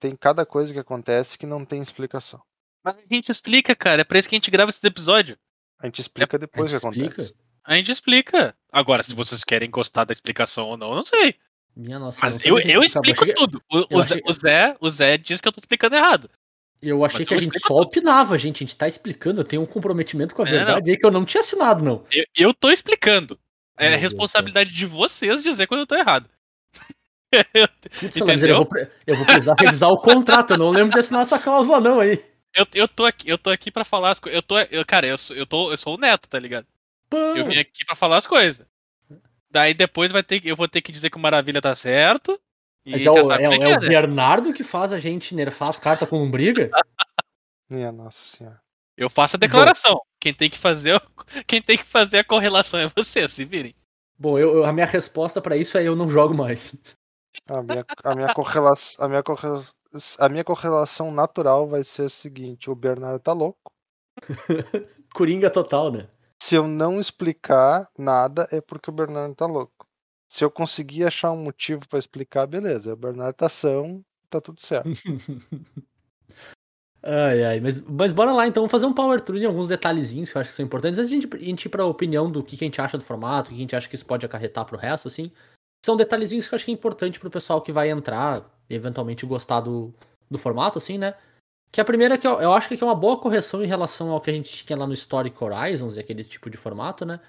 [0.00, 2.42] tem cada coisa que acontece que não tem explicação.
[2.84, 4.02] Mas a gente explica, cara.
[4.02, 5.38] É pra isso que a gente grava esses episódios.
[5.80, 7.20] A gente explica A depois o gente que acontece.
[7.22, 7.38] explica?
[7.64, 8.54] A gente explica.
[8.72, 11.34] Agora, se vocês querem gostar da explicação ou não, eu não sei.
[11.76, 12.18] Minha nossa.
[12.22, 13.62] Mas eu, eu explico achei, tudo.
[13.70, 16.28] O, eu o Zé, achei- o, Zé, o Zé diz que eu tô explicando errado.
[16.80, 17.86] Eu achei Mas que a eu gente explico só tudo.
[17.88, 18.56] opinava, gente.
[18.62, 19.40] A gente tá explicando.
[19.40, 22.04] Eu tenho um comprometimento com a É, verdade aí que eu não tinha assinado, não.
[22.10, 23.38] Eu, eu tô explicando.
[23.76, 26.28] É Meu Deus responsabilidade de vocês dizer quando eu tô errado.
[27.54, 27.68] eu,
[28.00, 28.48] Putz, Entendeu?
[28.48, 28.68] eu, vou,
[29.06, 30.52] eu vou precisar revisar o contrato.
[30.54, 32.24] Eu não lembro de assinar essa cláusula, não, aí.
[32.58, 34.36] Eu, eu tô aqui, eu tô aqui pra falar as coisas.
[34.36, 36.66] Eu tô, eu, cara, eu sou, eu tô, eu sou o neto, tá ligado?
[37.08, 38.66] Pô, Eu vim aqui pra falar as coisas.
[39.50, 42.38] Daí depois vai ter, eu vou ter que dizer que o Maravilha tá certo.
[42.84, 43.88] E Mas é o, sabe é, o- como é que é é, o né?
[43.88, 46.70] Bernardo que faz a gente nerfar as cartas com briga?
[47.68, 48.60] Minha nossa senhora.
[48.96, 49.98] Eu faço a declaração.
[50.20, 51.00] Quem tem que fazer,
[51.46, 53.74] quem tem que fazer a correlação é você, se virem.
[54.18, 56.74] Bom, eu, eu- a minha resposta pra isso é eu não jogo mais.
[57.46, 59.62] A minha, a minha, correlação, a, minha correla-
[60.18, 63.72] a minha correlação natural vai ser a seguinte: o Bernardo tá louco.
[65.14, 66.08] Coringa total, né?
[66.42, 69.86] Se eu não explicar nada, é porque o Bernardo tá louco.
[70.30, 72.92] Se eu conseguir achar um motivo pra explicar, beleza.
[72.92, 74.88] O Bernardo tá são, tá tudo certo.
[77.00, 80.32] Ai, ai, mas, mas bora lá então, vamos fazer um power through de alguns detalhezinhos
[80.32, 80.98] que eu acho que são importantes.
[80.98, 82.98] Antes de a gente, a gente ir pra opinião do que, que a gente acha
[82.98, 85.30] do formato, o que a gente acha que isso pode acarretar pro resto, assim.
[85.84, 89.24] São detalhezinhos que eu acho que é importante pro pessoal que vai entrar e eventualmente
[89.24, 89.94] gostar do,
[90.30, 91.14] do formato, assim, né?
[91.70, 94.20] Que a primeira que eu, eu acho que é uma boa correção em relação ao
[94.20, 97.20] que a gente tinha lá no Historic Horizons e aquele tipo de formato, né?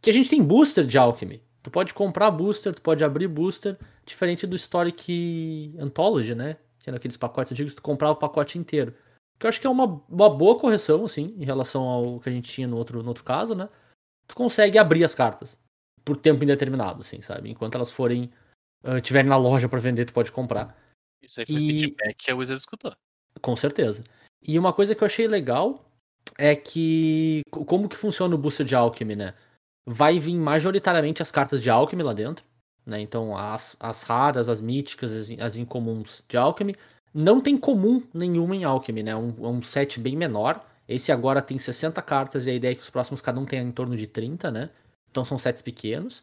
[0.00, 1.42] Que a gente tem booster de Alchemy.
[1.62, 6.56] Tu pode comprar booster, tu pode abrir booster, diferente do Historic Anthology, né?
[6.78, 8.94] Que eram aqueles pacotes antigos, tu comprava o pacote inteiro.
[9.38, 12.32] Que eu acho que é uma, uma boa correção, assim, em relação ao que a
[12.32, 13.68] gente tinha no outro, no outro caso, né?
[14.26, 15.56] Tu consegue abrir as cartas
[16.08, 17.50] por tempo indeterminado, assim, sabe?
[17.50, 18.30] Enquanto elas forem.
[18.82, 20.74] ah, tiverem na loja pra vender, tu pode comprar.
[21.22, 22.94] Isso aí foi E- feedback que a Wizard escutou.
[23.42, 24.02] Com certeza.
[24.42, 25.84] E uma coisa que eu achei legal
[26.38, 27.42] é que.
[27.50, 29.34] co- Como que funciona o booster de Alchemy, né?
[29.86, 32.44] Vai vir majoritariamente as cartas de Alchemy lá dentro.
[32.86, 33.00] Né?
[33.00, 36.74] Então, as, as raras, as míticas, as, as incomuns de Alchemy.
[37.12, 39.10] Não tem comum nenhuma em Alchemy, né?
[39.10, 40.64] É um, um set bem menor.
[40.88, 43.62] Esse agora tem 60 cartas e a ideia é que os próximos cada um tenha
[43.62, 44.70] em torno de 30, né?
[45.10, 46.22] Então são sets pequenos.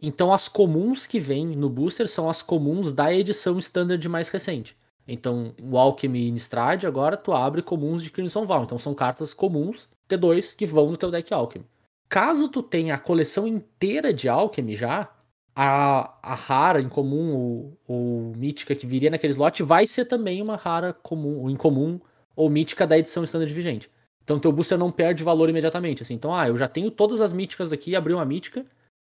[0.00, 4.76] Então as comuns que vêm no booster são as comuns da edição standard mais recente.
[5.08, 8.64] Então, o Alchemy Innistrad, agora tu abre comuns de Crimson Val.
[8.64, 11.64] Então, são cartas comuns, T2, que vão no teu deck Alchemy.
[12.08, 15.08] Caso tu tenha a coleção inteira de Alchemy já,
[15.54, 20.56] a, a rara, incomum ou, ou mítica que viria naquele slot vai ser também uma
[20.56, 22.00] rara comum, ou incomum,
[22.34, 23.90] ou mítica da edição standard vigente.
[24.26, 26.02] Então, teu booster não perde valor imediatamente.
[26.02, 26.14] Assim.
[26.14, 28.66] Então, ah, eu já tenho todas as míticas aqui, abri uma mítica,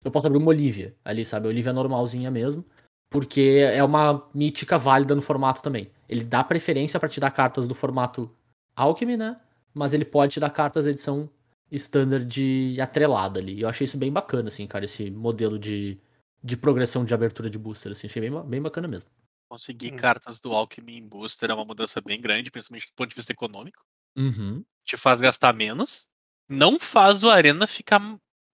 [0.03, 1.45] eu posso abrir uma Olivia ali, sabe?
[1.45, 2.65] A Olivia normalzinha mesmo
[3.11, 5.91] porque é uma mítica válida no formato também.
[6.07, 8.33] Ele dá preferência pra te dar cartas do formato
[8.73, 9.39] Alchemy, né?
[9.73, 11.29] Mas ele pode te dar cartas da edição
[11.69, 13.55] standard atrelada ali.
[13.55, 15.99] E eu achei isso bem bacana, assim, cara, esse modelo de,
[16.41, 19.09] de progressão de abertura de booster, assim, achei bem, bem bacana mesmo.
[19.49, 19.97] Conseguir Hum.
[19.97, 23.33] cartas do Alchemy em booster é uma mudança bem grande, principalmente do ponto de vista
[23.33, 23.83] econômico.
[24.17, 24.63] Uhum.
[24.85, 26.05] Te faz gastar menos.
[26.49, 27.99] Não faz o Arena ficar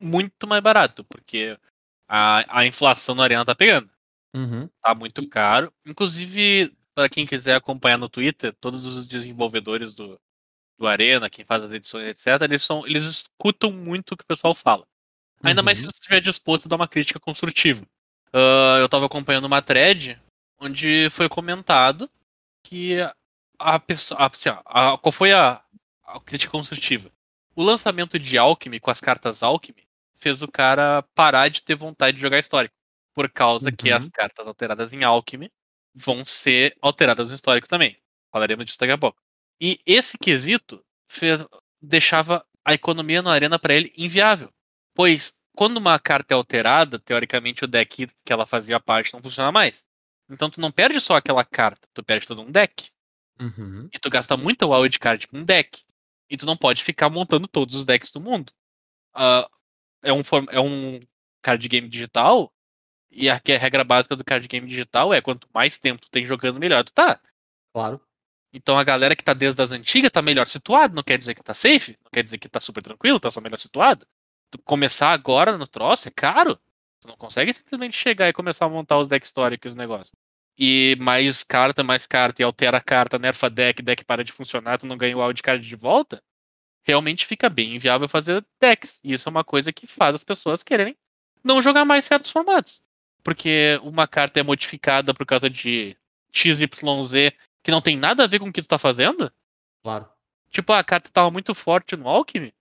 [0.02, 1.58] muito mais barato, porque
[2.08, 3.90] a, a inflação no Arena tá pegando.
[4.36, 4.70] Uhum.
[4.84, 5.74] Tá muito caro.
[5.86, 10.20] Inclusive, para quem quiser acompanhar no Twitter, todos os desenvolvedores do,
[10.78, 14.28] do Arena, quem faz as edições, etc., eles, são, eles escutam muito o que o
[14.28, 14.86] pessoal fala.
[15.44, 15.92] Ainda mais se Uhum.
[15.92, 17.86] você estiver disposto a dar uma crítica construtiva.
[18.34, 20.20] Ah, eu tava acompanhando uma thread
[20.60, 22.10] onde foi comentado
[22.64, 22.98] que
[23.60, 24.20] a pessoa.
[24.22, 25.64] a- assim, a- qual foi a,
[26.08, 27.12] a crítica construtiva?
[27.56, 32.16] O lançamento de Alchemy com as cartas Alchemy fez o cara parar de ter vontade
[32.18, 32.76] de jogar histórico.
[33.14, 33.98] Por causa que Uhum.
[33.98, 35.52] as cartas alteradas em Alchemy
[35.96, 37.96] vão ser alteradas no histórico também.
[38.32, 39.20] Falaremos disso daqui a pouco.
[39.62, 41.44] E esse quesito fez,
[41.82, 44.52] deixava a economia no Arena pra ele inviável.
[44.96, 49.52] Pois, quando uma carta é alterada, teoricamente o deck que ela fazia parte não funciona
[49.52, 49.86] mais.
[50.30, 52.92] Então tu não perde só aquela carta, tu perde todo um deck.
[53.40, 53.90] Uhum.
[53.94, 55.84] E tu gasta muita wildcard com um deck.
[56.30, 58.52] E tu não pode ficar montando todos os decks do mundo.
[59.14, 59.50] Ah,
[60.04, 61.00] é, um, é um
[61.42, 62.54] card game digital.
[63.10, 66.26] E aqui a regra básica do card game digital é quanto mais tempo tu tem
[66.26, 67.20] jogando, melhor tu tá.
[67.74, 68.02] Claro.
[68.54, 71.44] Então a galera que tá desde as antigas tá melhor situado, não quer dizer que
[71.44, 74.06] tá safe, não quer dizer que tá super tranquilo, tá só melhor situado.
[74.50, 76.60] Tu começar agora no troço é caro.
[77.00, 80.12] Tu não consegue simplesmente chegar e começar a montar os decks históricos e os negócios.
[80.58, 84.78] E mais carta, mais carta, e altera a carta, nerfa deck, deck para de funcionar,
[84.78, 86.22] tu não ganha o wildcard de volta.
[86.84, 89.00] Realmente fica bem inviável fazer decks.
[89.04, 90.98] E isso é uma coisa que faz as pessoas quererem
[91.44, 92.82] não jogar mais certos formatos.
[93.24, 95.96] Porque uma carta é modificada por causa de
[96.32, 96.68] XYZ
[97.62, 99.32] que não tem nada a ver com o que tu tá fazendo.
[99.84, 100.08] Claro.
[100.50, 102.54] Tipo, a carta tava muito forte no Alchemy.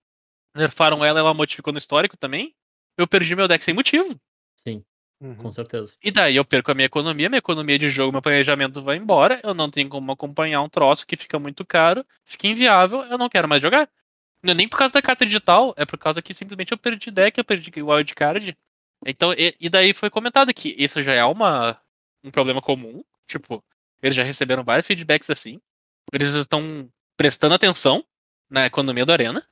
[0.54, 2.54] Nerfaram ela, ela modificou no histórico também.
[2.96, 4.18] Eu perdi meu deck sem motivo.
[4.56, 4.85] Sim,
[5.20, 5.35] Uhum.
[5.37, 5.96] com certeza.
[6.02, 9.40] E daí eu perco a minha economia, minha economia de jogo, meu planejamento vai embora.
[9.42, 13.29] Eu não tenho como acompanhar um troço que fica muito caro, fica inviável, eu não
[13.29, 13.88] quero mais jogar.
[14.42, 17.11] Não é nem por causa da carta digital, é por causa que simplesmente eu perdi
[17.11, 18.57] deck, eu perdi wildcard.
[19.07, 21.81] Então, e, e daí foi comentado que isso já é uma,
[22.24, 23.02] um problema comum.
[23.29, 23.64] Tipo,
[24.02, 25.61] eles já receberam vários feedbacks assim.
[26.12, 28.05] Eles estão prestando atenção
[28.50, 29.44] na economia do Arena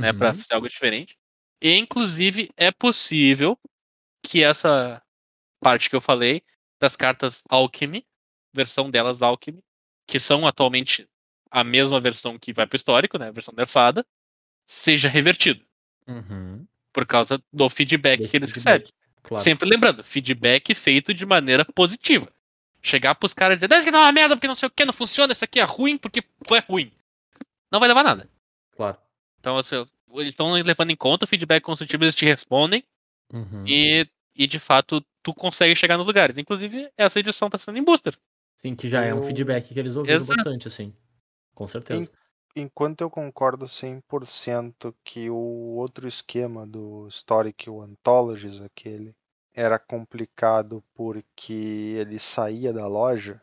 [0.00, 0.34] né, para Uhum.
[0.34, 1.16] fazer algo diferente.
[1.62, 3.58] E inclusive é possível
[4.22, 5.02] que essa
[5.60, 6.42] parte que eu falei
[6.80, 8.04] das cartas Alchemy,
[8.52, 9.62] versão delas da Alchemy,
[10.06, 11.08] que são atualmente
[11.50, 14.04] a mesma versão que vai pro histórico, né, a versão nerfada,
[14.66, 15.60] seja revertida
[16.06, 16.66] Uhum.
[16.92, 18.72] por causa do feedback que eles feedback.
[18.82, 18.92] recebem.
[19.22, 19.42] Claro.
[19.42, 22.30] Sempre lembrando, feedback feito de maneira positiva.
[22.80, 24.70] Chegar pros caras e dizer, "Ah, isso aqui tá uma merda porque não sei o
[24.70, 26.20] que, não funciona, isso aqui é ruim porque
[26.54, 26.92] é ruim.
[27.70, 28.28] Não vai levar nada.
[28.76, 28.96] Claro.
[29.40, 32.82] Então, assim, eles estão levando em conta o feedback construtivo, eles te respondem
[33.32, 33.64] Uhum.
[33.66, 36.38] e, e de fato tu consegue chegar nos lugares.
[36.38, 38.16] Inclusive, essa edição tá sendo em booster.
[38.56, 40.36] Sim, que já é um Eu- feedback que eles ouviram Exato.
[40.42, 40.94] bastante, assim.
[41.54, 42.10] Com certeza.
[42.56, 45.36] Enquanto eu concordo 100% que o
[45.76, 49.14] outro esquema do Historic, o Anthologies, aquele,
[49.52, 51.52] era complicado porque
[51.98, 53.40] ele saía da loja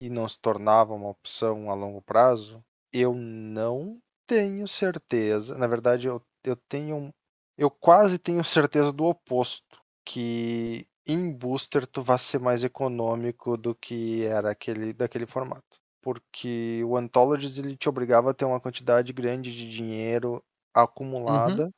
[0.00, 5.58] e não se tornava uma opção a longo prazo, eu não tenho certeza.
[5.58, 7.12] Na verdade, eu, eu tenho.
[7.58, 9.78] Eu quase tenho certeza do oposto.
[10.06, 16.84] Que em booster tu vai ser mais econômico do que era aquele, daquele formato porque
[16.84, 21.70] o Anthologies ele te obrigava a ter uma quantidade grande de dinheiro acumulada,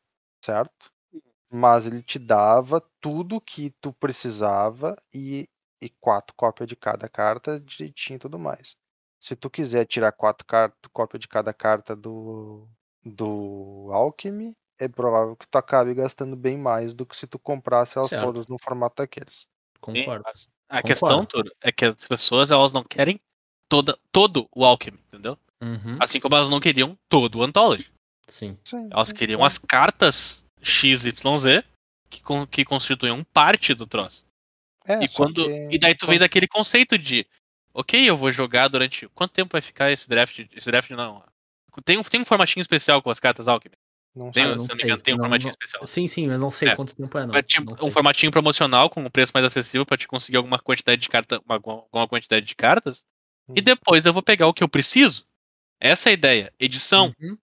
[0.45, 0.91] certo?
[1.49, 5.49] Mas ele te dava tudo que tu precisava e,
[5.81, 8.75] e quatro cópias de cada carta direitinho e tudo mais.
[9.21, 12.69] Se tu quiser tirar quatro cartas, cópia de cada carta do,
[13.05, 17.97] do Alchemy, é provável que tu acabe gastando bem mais do que se tu comprasse
[17.97, 18.25] elas Certo.
[18.25, 19.47] todas no formato daqueles.
[19.81, 20.23] Concordo.
[20.27, 20.87] Mas A Concordo.
[20.89, 23.21] questão, Toro, é que as pessoas elas não querem
[23.69, 25.39] toda, todo o Alchemy, entendeu?
[25.63, 25.97] Uhum.
[26.01, 27.91] Assim como elas não queriam todo o Anthology.
[28.29, 28.59] Sim.
[28.65, 29.47] Sim, Elas sim, queriam sim.
[29.47, 31.63] as cartas XYZ
[32.11, 34.25] que, que constituíam parte do troço.
[34.85, 37.27] É, e quando que- e daí tu vem daquele conceito de
[37.73, 40.41] ok, eu vou jogar durante quanto tempo vai ficar esse draft?
[40.53, 41.23] Esse draft não.
[41.85, 43.75] Tem um, tem um formatinho especial com as cartas Alchemy.
[44.17, 44.59] Não Tem, sei.
[44.59, 45.87] se eu não me engano, tem um Não- formatinho não- especial.
[45.87, 46.75] Sim, sim, mas não sei É.
[46.77, 47.33] quanto tempo é, não.
[47.33, 47.91] Vai ter Não um sei.
[47.91, 51.57] formatinho promocional com um preço mais acessível pra te conseguir alguma quantidade de carta, uma,
[51.57, 53.05] alguma quantidade de cartas.
[53.55, 53.63] E Hum.
[53.63, 55.27] depois eu vou pegar o que eu preciso.
[55.79, 56.53] Essa é a ideia.
[56.59, 57.13] Edição.
[57.21, 57.37] Uhum.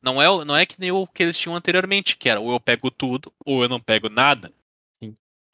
[0.00, 2.52] Não é, o- não é que nem o que eles tinham anteriormente, que era ou
[2.52, 4.52] eu pego tudo ou eu não pego nada.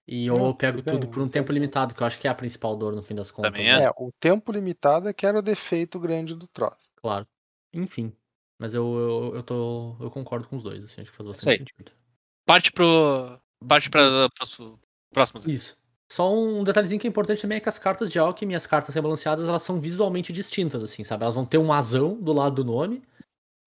[0.09, 2.07] E Não, ou eu pego tudo tudo bem, por um tempo tem limitado, que eu
[2.07, 3.51] acho que é a principal dor no fim das contas.
[3.51, 3.83] Também né?
[3.83, 3.87] é.
[3.87, 6.77] É, o tempo limitado é que era o defeito grande do troço.
[6.95, 7.27] Claro.
[7.73, 8.12] Enfim.
[8.59, 11.51] Mas eu, eu, eu, tô, eu concordo com os dois, assim, acho que faz bastante
[11.51, 11.59] aí.
[11.59, 11.92] sentido.
[12.47, 13.38] Parte pro.
[13.66, 14.61] Parte pra, pros
[15.12, 15.47] próximos.
[15.47, 15.77] Isso.
[16.11, 18.66] Só um detalhezinho que é importante também é que as cartas de Alchemy e as
[18.66, 21.25] cartas rebalanceadas, elas são visualmente distintas, assim, sabe?
[21.25, 23.03] Elas vão ter um azão do lado do nome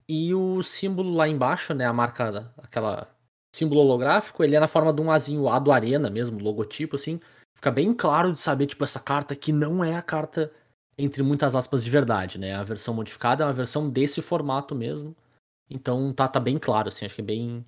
[0.08, 3.14] e o símbolo lá embaixo, né, a marca, aquela
[3.54, 7.20] símbolo holográfico, ele é na forma de um azinho A do Arena mesmo, logotipo, assim.
[7.54, 10.52] Fica bem claro de saber, tipo, essa carta que não é a carta,
[11.02, 12.54] entre muitas aspas, de verdade, né?
[12.54, 15.14] A versão modificada é uma versão desse formato mesmo.
[15.68, 17.64] Então tá, tá bem claro, assim, acho que é bem,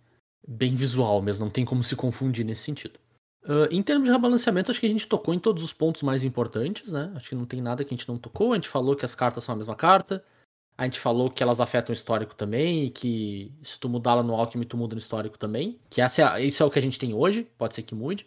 [0.46, 2.98] bem visual mesmo, não tem como se confundir nesse sentido.
[3.44, 6.24] Ah, em termos de rebalanceamento, acho que a gente tocou em todos os pontos mais
[6.24, 7.12] importantes, né?
[7.14, 8.52] Acho que não tem nada que a gente não tocou.
[8.52, 10.24] A gente falou que as cartas são a mesma carta.
[10.76, 14.22] A gente falou que elas afetam o histórico também, e que se tu mudar lá
[14.22, 15.78] no Alchemy, tu muda no histórico também.
[15.90, 18.26] Que essa é, isso é o que a gente tem hoje, pode ser que mude,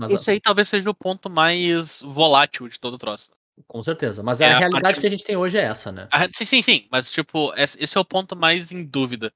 [0.00, 3.30] Mas a- Esse aí talvez seja o ponto mais volátil de todo o troço.
[3.66, 4.22] Com certeza.
[4.22, 6.08] Mas É, a a realidade parte- que a gente tem hoje é essa, né?
[6.12, 6.86] Ah, sim, sim, sim.
[6.90, 9.32] Mas, tipo, esse é o ponto mais em dúvida.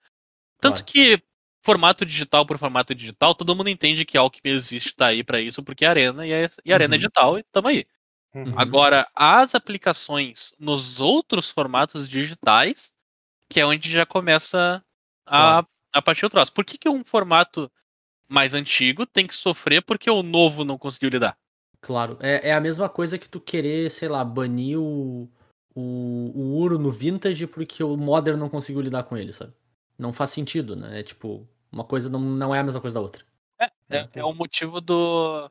[0.60, 0.86] Tanto Claro.
[0.92, 1.22] que
[1.64, 5.62] formato digital por formato digital, todo mundo entende que Alchemy existe, tá aí pra isso,
[5.62, 6.98] porque é Arena e, é, e Arena é Uhum.
[6.98, 7.86] digital e tamo aí.
[8.34, 8.54] Uhum.
[8.58, 12.92] Agora, as aplicações nos outros formatos digitais,
[13.50, 14.84] que é onde já começa
[15.26, 16.52] a, a partir do troço.
[16.52, 17.70] Por que, que um formato
[18.28, 21.36] mais antigo tem que sofrer porque o novo não conseguiu lidar?
[21.80, 25.28] Claro, é, é a mesma coisa que tu querer, sei lá, banir o,
[25.74, 29.52] o, o Uro no Vintage porque o Modern não conseguiu lidar com ele, sabe?
[29.96, 31.00] Não faz sentido, né?
[31.00, 33.24] É tipo, uma coisa não, não é a mesma coisa da outra.
[33.60, 35.50] É, é, é o motivo do,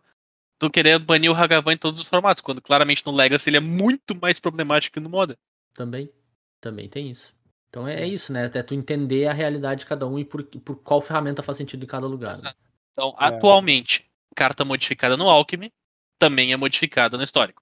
[0.60, 3.62] do querer banir o Hagavan em todos os formatos, quando claramente no Legacy ele é
[3.62, 5.40] muito mais problemático que no Modern.
[5.74, 6.12] Também,
[6.60, 7.34] também tem isso.
[7.70, 8.50] Então é, é isso, né?
[8.54, 11.84] É tu entender a realidade de cada um e por, por qual ferramenta faz sentido
[11.84, 12.42] em cada lugar.
[12.42, 12.54] Né?
[12.92, 13.26] Então, É.
[13.28, 15.72] atualmente, carta modificada no Alchemy
[16.20, 17.62] também é modificada no histórico.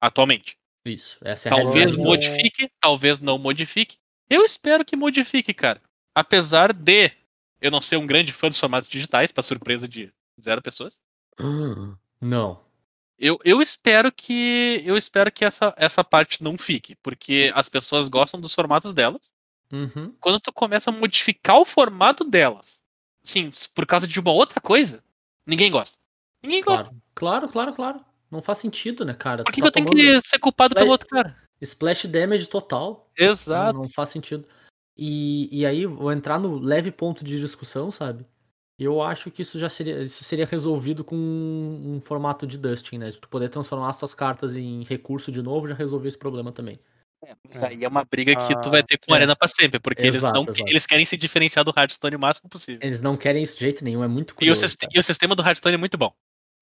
[0.00, 0.56] Atualmente.
[0.84, 3.96] Isso, essa é a Talvez modifique, talvez não modifique.
[4.28, 5.80] Eu espero que modifique, cara.
[6.14, 7.12] Apesar de
[7.60, 10.12] eu não ser um grande fã dos formatos digitais, pra surpresa de
[10.42, 10.98] zero pessoas.
[12.20, 12.60] Não.
[13.18, 18.08] Eu, eu espero que eu espero que essa, essa parte não fique, porque as pessoas
[18.08, 19.32] gostam dos formatos delas.
[19.70, 20.14] Uhum.
[20.20, 22.82] Quando tu começa a modificar o formato delas,
[23.22, 25.02] sim, por causa de uma outra coisa,
[25.46, 25.98] ninguém gosta.
[26.42, 26.88] Ninguém gosta.
[26.88, 28.00] Claro, claro, claro, claro.
[28.30, 29.44] Não faz sentido, né, cara?
[29.44, 31.36] Por que, Tu que eu tá tenho tomando que ser culpado pelo outro cara?
[31.60, 33.10] Splash damage total.
[33.16, 33.74] Exato.
[33.74, 34.46] Não, não faz sentido.
[34.96, 38.24] E, e aí, vou entrar no leve ponto de discussão, sabe?
[38.78, 42.98] Eu acho que isso já seria, isso seria resolvido com um, um formato de dusting,
[42.98, 43.10] né?
[43.10, 46.50] De tu poder transformar as tuas cartas em recurso de novo, já resolveu esse problema
[46.50, 46.78] também.
[47.24, 49.18] É, mas aí é uma briga que tu Ah, vai ter com a é.
[49.20, 50.68] Arena pra sempre, porque eles, Exato, não, exato.
[50.68, 52.80] eles querem se diferenciar do Hearthstone o máximo possível.
[52.82, 54.62] Eles não querem isso de jeito nenhum, é muito E o, curioso.
[54.62, 54.92] siste- cara.
[54.96, 56.12] e o sistema do Hearthstone é muito bom.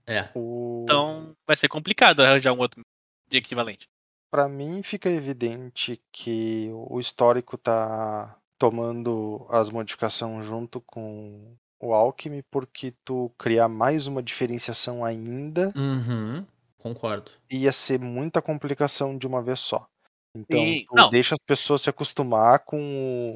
[0.07, 0.29] É.
[0.35, 0.83] O...
[0.85, 2.81] Então vai ser complicado arranjar um outro
[3.29, 3.89] de equivalente.
[4.31, 12.43] Para mim fica evidente que o histórico tá tomando as modificações junto com o Alchemy
[12.51, 16.47] porque tu criar mais uma diferenciação ainda Uhum.
[16.79, 17.31] Concordo.
[17.51, 19.89] ia ser muita complicação de uma vez só.
[20.35, 21.11] Então Sim, tu não.
[21.11, 22.79] deixa as pessoas se acostumar com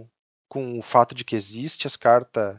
[0.02, 0.08] o,
[0.48, 2.56] com o fato de que existe as cartas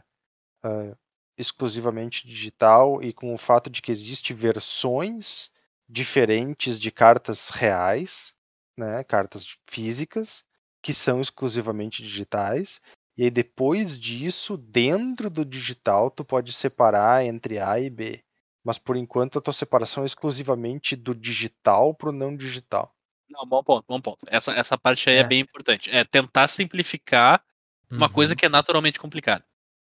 [0.62, 0.94] ah,
[1.36, 5.50] exclusivamente digital e com o fato de que existe versões
[5.88, 8.34] diferentes de cartas reais,
[8.76, 10.44] né, cartas físicas
[10.82, 12.80] que são exclusivamente digitais.
[13.16, 18.22] E aí depois disso, dentro do digital, tu pode separar entre A e B.
[18.64, 22.94] Mas por enquanto a tua separação é exclusivamente do digital pro não digital.
[23.28, 24.24] Não, bom ponto, bom ponto.
[24.28, 25.20] Essa, essa parte aí é.
[25.20, 25.24] É.
[25.24, 25.90] bem importante.
[25.90, 27.42] É tentar simplificar
[27.90, 28.12] uma Uhum.
[28.12, 29.44] coisa que é naturalmente complicada.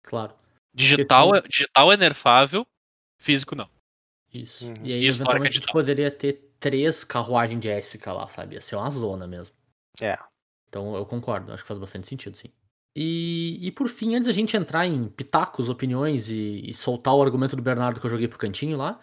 [0.02, 0.34] Claro.
[0.74, 2.66] Digital, é, digital é nerfável,
[3.18, 3.68] físico não.
[4.32, 4.66] Isso.
[4.66, 4.74] Uhum.
[4.82, 5.72] E aí, E histórica tu digital.
[5.72, 8.54] poderia ter três carruagens de Jessica lá, sabe?
[8.54, 9.54] Ia ser uma zona mesmo.
[10.00, 10.18] É.
[10.68, 12.48] Então eu concordo, acho que faz bastante sentido, sim.
[12.96, 17.22] E, e por fim, antes da gente entrar em pitacos, opiniões e, e soltar o
[17.22, 18.98] argumento do Bernardo que eu joguei pro cantinho lá,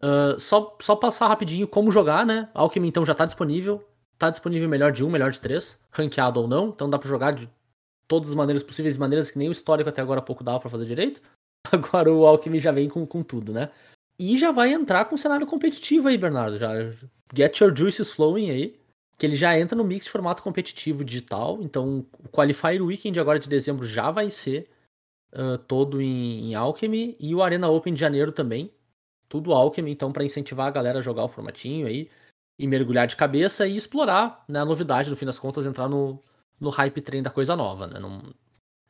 [0.00, 2.50] ah, só, só passar rapidinho como jogar, né?
[2.54, 3.86] Alchemy então já tá disponível.
[4.18, 7.32] Tá disponível melhor de um, melhor de três, ranqueado ou não, então dá pra jogar
[7.32, 7.50] de
[8.12, 10.84] todas as maneiras possíveis, maneiras que nem o histórico até agora pouco dava pra fazer
[10.84, 11.22] direito.
[11.72, 13.70] Agora o Alchemy já vem com, com tudo, né?
[14.18, 16.58] E já vai entrar com um cenário competitivo aí, Bernardo.
[16.58, 16.74] Já
[17.34, 18.78] get your juices flowing aí.
[19.16, 21.58] Que ele já entra no mix de formato competitivo digital.
[21.62, 24.68] Então, o Qualifier Weekend agora de dezembro já vai ser
[25.32, 27.16] ah, todo em, em Alchemy.
[27.18, 28.70] E o Arena Open de janeiro também.
[29.26, 32.10] Tudo Alchemy, então, para incentivar a galera a jogar o formatinho aí.
[32.58, 36.20] E mergulhar de cabeça e explorar né, a novidade, no fim das contas, entrar no,
[36.62, 37.98] no hype trem da coisa nova, né?
[37.98, 38.22] Não,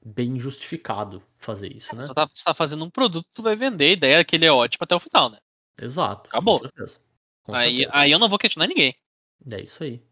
[0.05, 2.05] bem justificado fazer isso, né?
[2.05, 4.45] Você tá, você tá fazendo um produto, tu vai vender, a ideia é que ele
[4.45, 5.39] é ótimo até o final, né?
[5.81, 6.29] Exato.
[6.29, 6.61] Acabou.
[6.61, 7.01] Com certeza.
[7.43, 7.99] Com Aí, certeza.
[7.99, 8.95] aí eu não vou questionar ninguém.
[9.51, 10.03] É isso aí.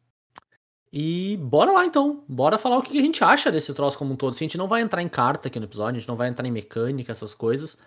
[0.91, 2.25] E bora lá então.
[2.27, 4.33] Bora falar o que a gente acha desse troço como um todo.
[4.33, 6.29] Se a gente não vai entrar em carta aqui no episódio, a gente não vai
[6.29, 7.79] entrar em mecânica, essas coisas.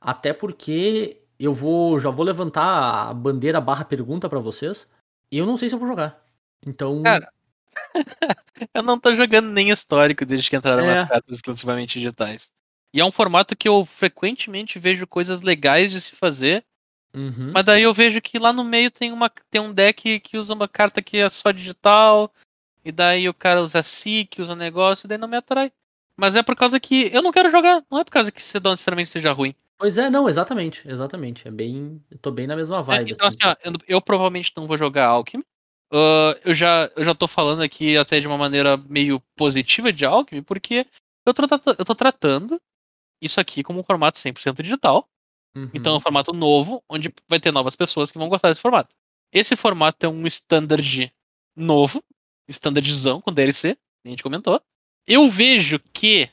[0.00, 2.00] Até porque eu vou.
[2.00, 4.88] Já vou levantar a bandeira barra pergunta pra vocês.
[5.30, 6.24] E eu não sei se eu vou jogar.
[6.64, 7.02] Então.
[7.02, 7.30] Cara,
[8.74, 10.92] Eu não tô jogando nem histórico desde que entraram É.
[10.94, 12.50] as cartas exclusivamente digitais.
[12.92, 16.64] E é um formato que eu frequentemente vejo coisas legais de se fazer,
[17.14, 17.52] uhum.
[17.54, 20.54] mas daí eu vejo que lá no meio tem, uma, tem um deck que usa
[20.54, 22.32] uma carta que é só digital,
[22.84, 25.70] e daí o cara usa SIC, usa negócio, e daí não me atrai.
[26.16, 28.70] Mas é por causa que eu não quero jogar, não é por causa que não
[28.72, 29.54] necessariamente seja ruim.
[29.76, 30.82] Pois é, não, exatamente.
[30.88, 31.46] Exatamente.
[31.46, 32.02] É bem.
[32.10, 33.12] Eu tô bem na mesma É, vibe.
[33.12, 35.44] então, assim, ó, eu, eu provavelmente não vou jogar Alchemy.
[35.92, 40.04] Ah, eu, já, eu já tô falando aqui até de uma maneira meio positiva de
[40.04, 40.86] Alchemy, porque
[41.26, 41.42] eu tô,
[41.78, 42.60] eu tô tratando
[43.22, 45.08] isso aqui como um formato 100% digital.
[45.56, 45.70] Uhum.
[45.74, 48.94] Então é um formato novo, onde vai ter novas pessoas que vão gostar desse formato.
[49.32, 51.12] Esse formato é um standard
[51.56, 52.02] novo,
[52.48, 54.60] standardzão com DLC, a gente comentou.
[55.06, 56.30] Eu vejo que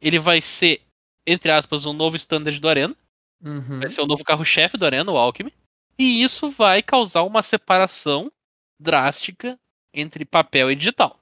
[0.00, 0.84] ele vai ser
[1.26, 2.94] entre aspas, um novo standard do Arena.
[3.42, 3.80] Uhum.
[3.80, 5.52] Vai ser o novo carro-chefe do Arena, o Alchemy.
[5.98, 8.30] E isso vai causar uma separação
[8.78, 9.58] drástica
[9.92, 11.18] entre papel e digital.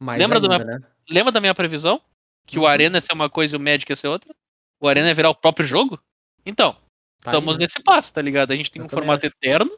[0.00, 0.80] Mais Lembra ainda, né?
[1.10, 2.00] Lembra da minha previsão?
[2.46, 2.68] Que o Uhum.
[2.68, 4.34] Arena ia ser uma coisa e o Magic ia ser outra?
[4.80, 6.00] O Arena ia virar o próprio jogo?
[6.46, 6.72] Então,
[7.20, 7.64] Tá aí, estamos né?
[7.64, 8.52] nesse passo, tá ligado?
[8.52, 9.34] A gente tem Eu um formato acho.
[9.34, 9.70] eterno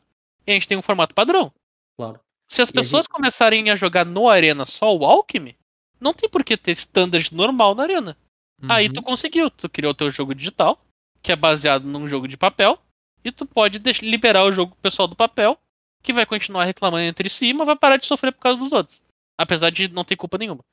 [0.47, 1.53] e a gente tem um formato padrão.
[1.97, 2.21] Claro.
[2.49, 5.57] Se as E a pessoas começarem a jogar no Arena só o Alchemy,
[6.01, 8.17] não tem por que ter standard normal na Arena.
[8.69, 8.93] Aí Uhum.
[8.93, 10.79] tu conseguiu, tu criou teu jogo digital,
[11.23, 12.79] que é baseado num jogo de papel,
[13.25, 15.59] e tu pode liberar o jogo pro pessoal do papel,
[16.03, 19.03] que vai continuar reclamando entre si, mas vai parar de sofrer por causa dos outros.
[19.39, 20.65] Apesar de não ter culpa nenhuma.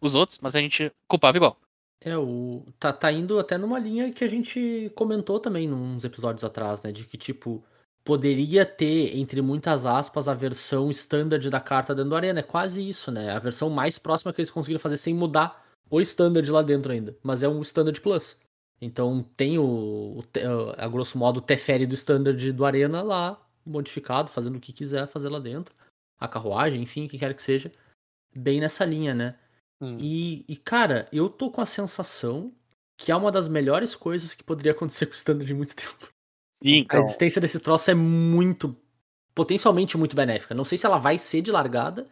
[0.00, 1.56] Os outros, mas a gente culpava igual.
[2.00, 2.64] É, o...
[2.78, 6.90] tá, tá indo até numa linha que a gente comentou também nos episódios atrás, né?
[6.90, 7.62] De que, tipo,
[8.04, 12.40] poderia ter, entre muitas aspas, a versão standard da carta dentro do Arena.
[12.40, 13.30] É quase isso, né?
[13.30, 17.16] A versão mais próxima que eles conseguiram fazer sem mudar o standard lá dentro ainda.
[17.22, 18.40] Mas é um standard plus.
[18.80, 20.24] Então tem o, o
[20.76, 25.06] a grosso modo, o Teferi do standard do Arena lá, modificado, fazendo o que quiser
[25.08, 25.74] fazer lá dentro.
[26.18, 27.72] A carruagem, enfim, o que quer que seja.
[28.34, 29.38] Bem nessa linha, né?
[29.80, 29.98] Hum.
[30.00, 32.52] E, e, cara, eu tô com a sensação
[32.96, 36.08] que é uma das melhores coisas que poderia acontecer com o standard em muito tempo.
[36.52, 36.86] Sim.
[36.88, 38.76] A existência desse troço é muito.
[39.34, 40.54] potencialmente muito benéfica.
[40.54, 42.08] Não sei se ela vai ser de largada,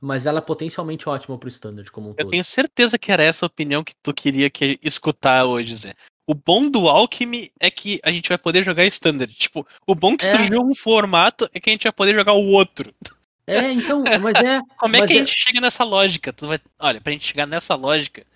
[0.00, 2.30] mas ela é potencialmente ótima pro standard como um Eu todo.
[2.30, 5.94] tenho certeza que era essa a opinião que tu queria que escutar hoje, Zé.
[6.28, 9.32] O bom do Alchemy é que a gente vai poder jogar standard.
[9.32, 10.28] Tipo, o bom que É.
[10.28, 12.94] surgiu um formato é que a gente vai poder jogar o outro.
[13.46, 14.60] É, então, mas é.
[14.76, 16.30] Como é mas que a gente chega nessa lógica?
[16.32, 16.58] Tu vai...
[16.78, 18.26] Olha, pra gente chegar nessa lógica,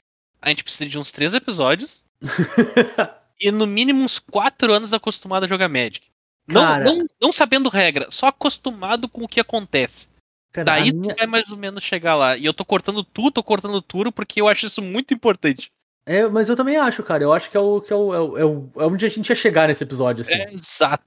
[0.40, 2.02] a gente precisa de uns três episódios
[3.38, 6.00] e no mínimo uns quatro anos acostumado a jogar Magic.
[6.48, 10.08] Não, não, não sabendo regra, só acostumado com o que acontece.
[10.50, 12.36] Cara, Daí a minha- tu vai mais ou menos chegar lá.
[12.36, 15.70] E eu tô cortando tudo, tô cortando tudo, porque eu acho isso muito importante.
[16.04, 17.22] É, mas eu também acho, cara.
[17.22, 19.28] Eu acho que é o que é o, é o, é é onde a gente
[19.28, 20.34] ia chegar nesse episódio, assim.
[20.34, 21.04] É exato.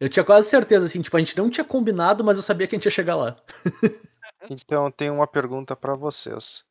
[0.00, 2.76] Eu tinha quase certeza, assim, tipo, a gente não tinha combinado, mas eu sabia que
[2.76, 3.36] a gente ia chegar lá.
[4.50, 6.62] Então eu tenho uma pergunta pra vocês.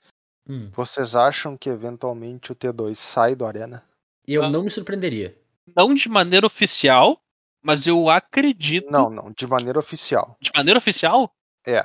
[0.50, 0.70] Hum.
[0.74, 3.84] Vocês acham que eventualmente o T2 sai do Arena?
[4.26, 4.50] Eu Ah.
[4.50, 5.38] não me surpreenderia.
[5.76, 7.20] Não de maneira oficial,
[7.62, 8.90] mas eu acredito.
[8.90, 10.38] Não, não, de maneira oficial.
[10.40, 11.30] De maneira oficial?
[11.66, 11.84] É.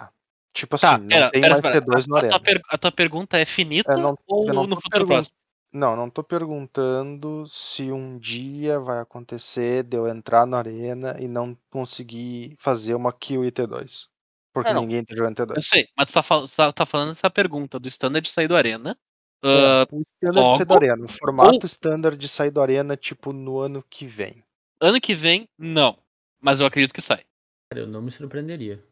[0.55, 1.81] Tipo Tá, assim, não pera, tem pera, mais pera.
[1.83, 2.29] T2 no A, a, Arena.
[2.31, 5.35] tua per- a tua pergunta é finita Eu não- ou não no futuro próximo?
[5.73, 11.27] Não, não tô perguntando se um dia vai acontecer de eu entrar na arena e
[11.27, 14.07] não conseguir fazer uma kill e T2.
[14.53, 15.65] Porque É, ninguém tá jogando Eu T2.
[15.65, 18.99] sei, mas tu tá, fal- tá, tá falando essa pergunta do standard sair do Arena.
[19.43, 21.05] É, Ah, o standard de sair do logo, arena.
[21.07, 24.45] O formato standard de sair do arena, tipo, no ano que vem.
[24.79, 25.97] ano que vem, não.
[26.39, 27.25] Mas eu acredito que sai.
[27.71, 28.85] Cara, eu não me surpreenderia.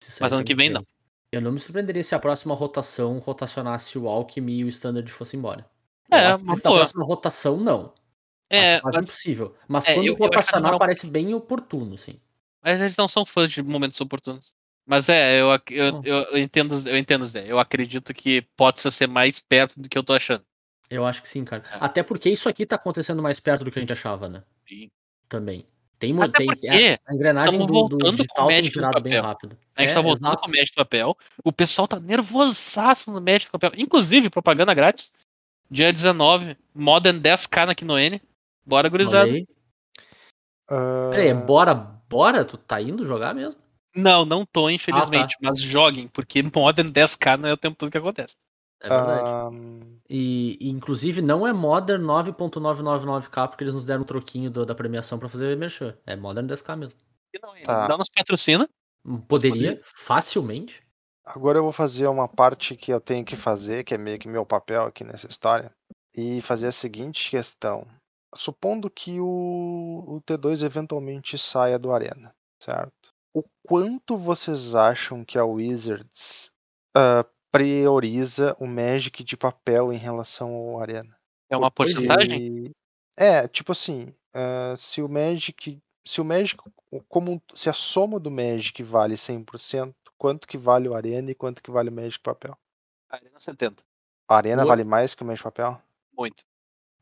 [0.00, 0.84] Se Mas ano que vem, não.
[1.32, 5.36] Eu não me surpreenderia se a próxima rotação rotacionasse o Alchemy e o Standard fosse
[5.36, 5.68] embora.
[6.10, 6.60] É, uma boa.
[6.60, 7.92] próxima rotação, não.
[8.50, 9.54] É, quase mas, impossível.
[9.66, 12.20] Mas é, quando eu- rotacionar, um- parece bem oportuno, sim.
[12.62, 14.52] mas eles não são fãs de momentos oportunos.
[14.86, 16.02] Mas é, eu, eu, Hum.
[16.04, 17.44] eu, eu entendo, eu entendo, Zé.
[17.50, 20.44] Eu acredito que pode ser mais perto do que eu tô achando.
[20.90, 21.64] Eu acho que sim, cara.
[21.72, 21.78] É.
[21.80, 24.42] Até porque isso aqui tá acontecendo mais perto do que a gente achava, né?
[24.68, 24.90] Sim.
[25.26, 25.66] Também.
[25.98, 28.76] Tem, Até tem porque a, a engrenagem do, do voltando com digital o tem Magic
[28.76, 29.22] no girado bem papel.
[29.22, 29.58] rápido.
[29.74, 30.42] A gente É, tá voltando exato.
[30.42, 31.16] com o Magic do papel.
[31.42, 33.72] O pessoal tá nervosaço no Magic do papel.
[33.78, 35.12] Inclusive, propaganda grátis.
[35.70, 38.20] Dia 19, Modern 10k na Kinoene.
[38.66, 39.30] Bora, gurizada.
[39.30, 39.46] aí.
[40.68, 42.44] Ah, Peraí, bora, bora?
[42.44, 43.60] Tu tá indo jogar mesmo?
[43.94, 45.36] Não, não Ah, tô, infelizmente.
[45.42, 48.34] Mas joguem, porque Modern 10k não é o tempo todo que acontece.
[48.80, 49.28] É verdade.
[49.28, 49.50] ah,
[50.08, 54.74] E, e, inclusive não é Modern 9.999k, porque eles nos deram um troquinho do- da
[54.74, 55.96] premiação pra fazer merchan.
[56.06, 56.98] É Modern 10k mesmo.
[57.64, 57.88] Tá.
[57.88, 58.68] Não nos patrocina.
[59.28, 60.82] Poderia, facilmente.
[61.24, 64.28] Agora eu vou fazer uma parte que eu tenho que fazer, que é meio que
[64.28, 65.70] meu papel aqui nessa história.
[66.16, 67.86] E fazer a seguinte questão.
[68.36, 73.12] Supondo que o, o T2 eventualmente saia do Arena, certo?
[73.34, 76.52] O quanto vocês acham que a Wizards
[76.96, 81.16] ah, prioriza o Magic de papel em relação ao Arena?
[81.50, 82.40] É uma porcentagem?
[82.40, 82.70] E-
[83.16, 85.78] É, tipo assim, ah, se o Magic.
[86.06, 86.60] Se o Magic.
[87.08, 91.62] Como, se a soma do Magic vale 100%, quanto que vale o Arena e quanto
[91.62, 92.56] que vale o Magic papel?
[93.08, 93.84] Arena 70.
[94.28, 95.80] A Arena O- vale mais que o Magic papel?
[96.16, 96.44] Muito.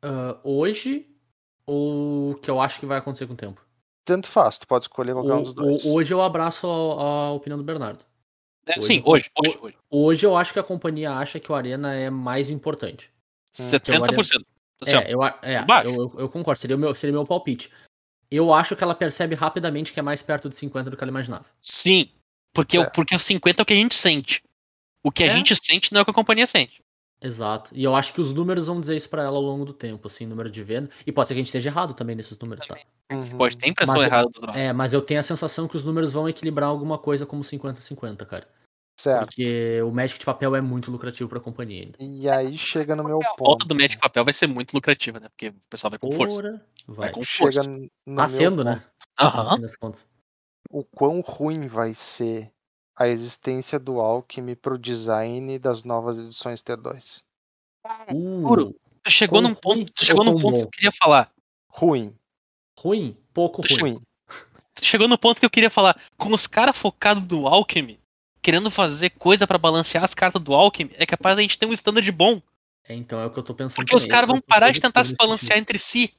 [0.03, 1.09] Ah, hoje,
[1.67, 3.65] ou que eu acho que vai acontecer com o tempo?
[4.05, 5.85] Tanto faz, tu pode escolher qualquer um O- dos dois.
[5.85, 8.05] o- hoje eu abraço a, a opinião do Bernardo.
[8.67, 9.79] É, Hoje- sim, hoje, hoje, hoje.
[9.91, 13.13] Hoje eu acho que a companhia acha que o Arena é mais importante.
[13.53, 14.45] 70%.
[14.81, 17.19] Assim, ó, É, eu, a- é, eu, eu- eu concordo, seria o, meu, seria o
[17.19, 17.73] meu palpite.
[18.31, 21.11] Eu acho que ela percebe rapidamente que é mais perto de 50 do que ela
[21.11, 21.45] imaginava.
[21.61, 22.11] Sim.
[22.53, 22.91] Porque, o, É.
[22.91, 24.43] porque o 50 é o que a gente sente.
[25.03, 25.31] O que a É.
[25.31, 26.83] gente sente não é o que a companhia sente.
[27.21, 27.71] Exato.
[27.73, 30.09] E eu acho que os números vão dizer isso pra ela ao longo do tempo,
[30.09, 30.91] assim, número de venda.
[31.07, 32.77] E pode ser que a gente esteja errado também nesses números, tá?
[33.13, 33.39] Uhum.
[33.39, 34.59] Pode ter impressão Mas- errada do troço.
[34.59, 38.27] É, mas eu tenho a sensação que os números vão equilibrar alguma coisa como 50-50,
[38.27, 38.49] cara.
[38.99, 39.27] Certo.
[39.27, 41.97] Porque o Magic de papel é muito lucrativo pra companhia ainda.
[42.01, 43.67] E aí chega no meu A volta ponto.
[43.67, 45.29] do Magic Papel vai ser muito lucrativa, né?
[45.31, 46.37] Porque o pessoal vai com força.
[46.39, 47.11] Ora, vai.
[47.11, 47.63] com Chega força.
[47.65, 48.65] Tá meu sendo, ponto.
[48.65, 48.85] né?
[49.19, 49.61] Aham.
[49.81, 50.07] Contas.
[50.73, 52.51] O quão ruim vai ser
[52.97, 57.21] a existência do Alchemy pro design das novas edições T2.
[58.11, 58.75] Uh, Puro.
[59.03, 61.31] Tu chegou num ponto, tu chegou ou num ponto que eu queria falar.
[61.69, 62.17] Ruim.
[62.79, 63.15] ruim?
[63.35, 63.93] Pouco Tu ruim.
[63.93, 64.03] Ruim.
[64.75, 65.95] Tu chegou no ponto que eu queria falar.
[66.17, 68.01] Com os caras focados do Alchemy,
[68.41, 71.73] querendo fazer coisa pra balancear as cartas do Alchemy, é capaz a gente ter um
[71.73, 72.41] standard bom.
[72.89, 73.77] É, então é o que eu tô pensando.
[73.77, 74.13] Porque os também.
[74.13, 76.15] caras Eu vão parar de tentar se balancear entre si.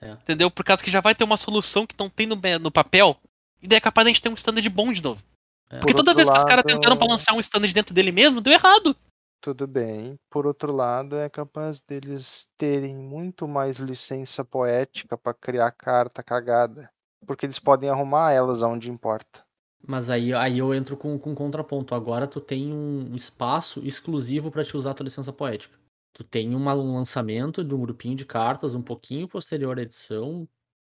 [0.00, 0.10] É.
[0.10, 0.50] Entendeu?
[0.50, 3.18] Por causa que já vai ter uma solução que não tem no, no papel.
[3.64, 5.22] E daí é capaz a gente ter um standard bom de novo.
[5.70, 5.78] É.
[5.78, 8.52] Porque Por toda vez que os caras tentaram balancear um standard dentro dele mesmo, deu
[8.52, 8.94] errado.
[9.40, 10.16] Tudo bem.
[10.30, 16.90] Por outro lado, é capaz deles terem muito mais licença poética para criar carta cagada.
[17.26, 19.42] Porque eles podem arrumar elas onde importa.
[19.86, 21.94] Mas aí, aí eu entro com, com contraponto.
[21.94, 25.78] Agora tu tem um espaço exclusivo pra te usar a tua licença poética.
[26.12, 30.46] Tu tem uma- um lançamento de um grupinho de cartas um pouquinho posterior à edição,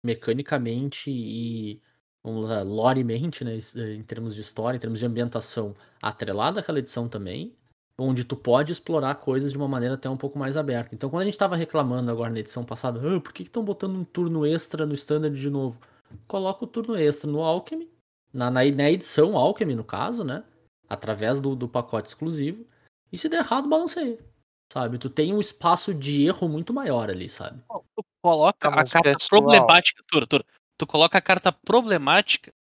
[0.03, 1.81] mecanicamente e
[2.27, 6.79] vamos lá, loremente, né, es- em termos de história, em termos de ambientação, atrelada àquela
[6.79, 7.53] edição também,
[7.99, 10.93] onde tu pode explorar coisas de uma maneira até um pouco mais aberta.
[10.93, 13.95] Então, quando a gente tava reclamando agora na edição passada, ah, por que estão botando
[13.95, 15.79] um turno extra no standard de novo?
[16.27, 17.89] Coloca o turno extra no Alchemy,
[18.33, 20.43] na, na, na edição Alchemy, no caso, né?
[20.89, 22.65] Através do, do pacote exclusivo.
[23.11, 24.17] E se der errado, balanceia.
[24.71, 24.97] Sabe?
[24.97, 27.61] Tu tem um espaço de erro muito maior ali, sabe?
[27.95, 30.03] Tu coloca Ah, a carta pessoal- problemática.
[30.07, 30.45] Turo, Turo,
[30.77, 32.53] tu coloca a carta problemática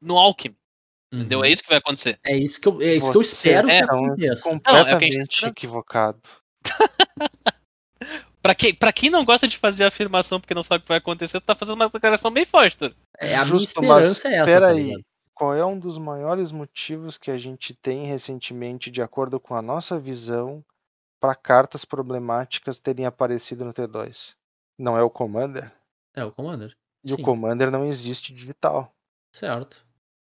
[0.00, 0.56] no Alchemy.
[1.12, 1.40] Entendeu?
[1.40, 1.44] Uhum.
[1.44, 2.18] É isso que vai acontecer.
[2.24, 4.48] É isso que eu, é isso que eu espero é que um aconteça.
[4.48, 5.52] Não, é o que a gente tá Completamente esperando.
[5.52, 6.20] equivocado.
[8.44, 10.98] Pra quem, pra quem não gosta de fazer afirmação porque não sabe o que vai
[10.98, 12.94] acontecer, tu tá fazendo uma declaração bem forte, Turo.
[13.18, 14.82] É, a minha Justo, mas esperança é essa, tá peraí.
[14.82, 15.04] ligado?
[15.32, 19.62] Qual é um dos maiores motivos que a gente tem recentemente, de acordo com a
[19.62, 20.62] nossa visão,
[21.18, 24.34] para cartas problemáticas terem aparecido no T2?
[24.78, 25.72] Não é o Commander?
[26.14, 26.76] É, o Commander.
[27.04, 27.14] E Sim.
[27.14, 28.92] o Commander não existe digital.
[29.32, 29.76] Certo.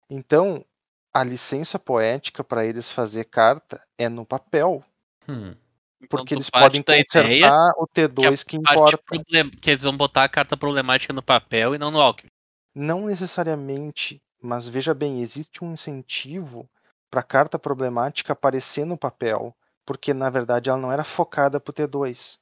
[0.09, 0.65] Então,
[1.13, 4.85] a licença poética para eles fazer carta é no papel.
[5.29, 5.55] Hum.
[6.01, 8.99] Então Porque tu eles podem consertar o T2 que, parte importa.
[8.99, 12.31] problem- que eles vão botar a carta problemática no papel e não no Alchemy.
[12.73, 16.71] Não necessariamente, mas veja bem, existe um incentivo
[17.11, 21.71] para a carta problemática aparecer no papel, porque na verdade ela não era focada para
[21.71, 22.39] o T2.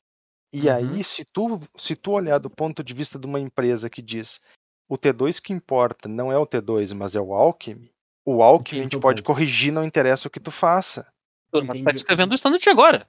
[0.52, 0.74] E Uhum.
[0.74, 4.40] aí, se tu, se tu olhar do ponto de vista de uma empresa que diz
[4.88, 7.92] o T2 que importa não é o T2, mas é o Alchemy,
[8.24, 9.26] o Alchemy a gente pode ponto.
[9.26, 11.06] corrigir, não interessa o que tu faça.
[11.52, 13.08] Mas tu tá descrevendo o standard agora.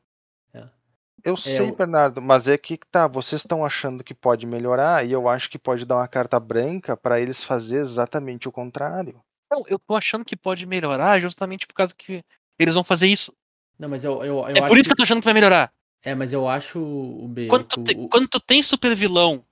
[1.23, 5.11] Eu sei, o- Bernardo, mas é que tá, vocês estão achando que pode melhorar e
[5.11, 9.19] eu acho que pode dar uma carta branca para eles fazer exatamente o contrário.
[9.51, 12.23] Não, eu tô achando que pode melhorar justamente por causa que
[12.59, 13.33] eles vão fazer isso.
[13.79, 15.33] Não, mas eu, eu, eu é acho por isso que eu tô achando que vai
[15.33, 15.71] melhorar.
[16.03, 17.47] É, mas eu acho o B.
[17.47, 19.43] Quando tu, te- o- quando tu tem super vilão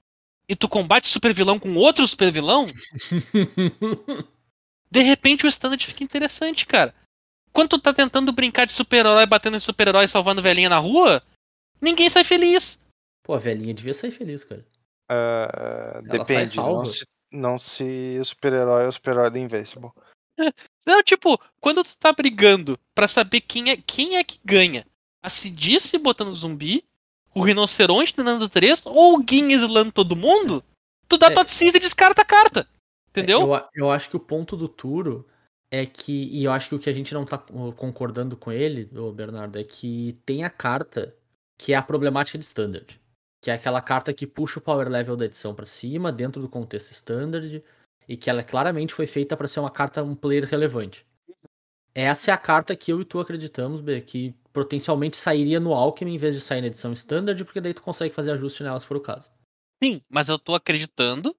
[0.48, 2.66] e tu combate super vilão com outro super vilão,
[4.90, 6.94] de repente o standard fica interessante, cara.
[7.52, 11.24] Quando tu tá tentando brincar de super-herói, batendo em super-herói e salvando velhinha na rua,
[11.82, 12.80] ninguém sai feliz.
[13.24, 14.66] Pô, a velhinha devia sair feliz, cara.
[15.10, 19.90] Ela sai depende, não se, não se o super-herói é o super-herói da Invincible.
[20.86, 24.86] Não, tipo, quando tu tá brigando pra saber quem é, quem é que ganha,
[25.26, 26.84] a Cidice botando zumbi,
[27.34, 30.64] o rinoceronte tentando três, ou o Gin exilando todo mundo,
[31.10, 31.32] tu dá É.
[31.32, 32.68] tua cinza e descarta a carta.
[33.10, 33.42] Entendeu?
[33.42, 35.26] Eu, a- eu acho que o ponto do Turo
[35.72, 38.52] é que, e eu acho que o que a gente não tá uh, concordando com
[38.52, 41.14] ele, Bernardo, é que tem a carta
[41.58, 43.00] que é a problemática de standard.
[43.42, 46.50] Que é aquela carta que puxa o power level da edição pra cima, dentro do
[46.50, 47.64] contexto standard,
[48.08, 51.06] e que ela claramente foi feita pra ser uma carta, um player relevante.
[51.96, 56.14] Essa é a carta que eu e tu acreditamos, B, que potencialmente sairia no Alchemy
[56.14, 58.86] em vez de sair na edição standard, porque daí tu consegue fazer ajuste nela se
[58.86, 59.32] for o caso.
[59.82, 61.36] Sim, mas eu tô acreditando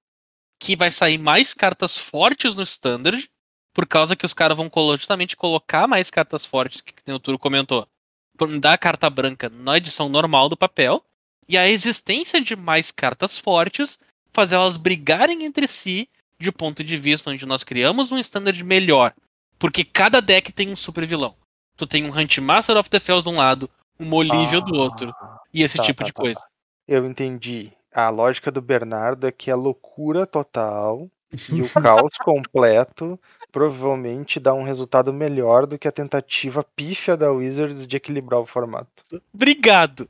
[0.59, 3.29] que vai sair mais cartas fortes no Standard,
[3.73, 7.37] por causa que os caras vão justamente colocar mais cartas fortes, que, que o Turo
[7.37, 7.87] comentou,
[8.35, 11.03] por dar a carta branca na edição normal do papel,
[11.47, 13.99] e a existência de mais cartas fortes
[14.33, 19.13] fazer elas brigarem entre si de ponto de vista onde nós criamos um Standard melhor.
[19.59, 21.35] Porque cada deck tem um super vilão.
[21.75, 25.39] Tu tem um Huntmaster of the Fells de um lado, um Olivia do outro, Ah,
[25.53, 26.39] e esse tá, tipo tá, de tá, coisa.
[26.39, 26.47] tá.
[26.87, 27.71] Eu entendi.
[27.93, 31.09] A lógica do Bernardo é que é loucura total
[31.51, 33.19] e o caos completo
[33.51, 38.45] provavelmente dá um resultado melhor do que a tentativa pífia da Wizards de equilibrar o
[38.45, 38.87] formato.
[39.33, 40.07] Obrigado.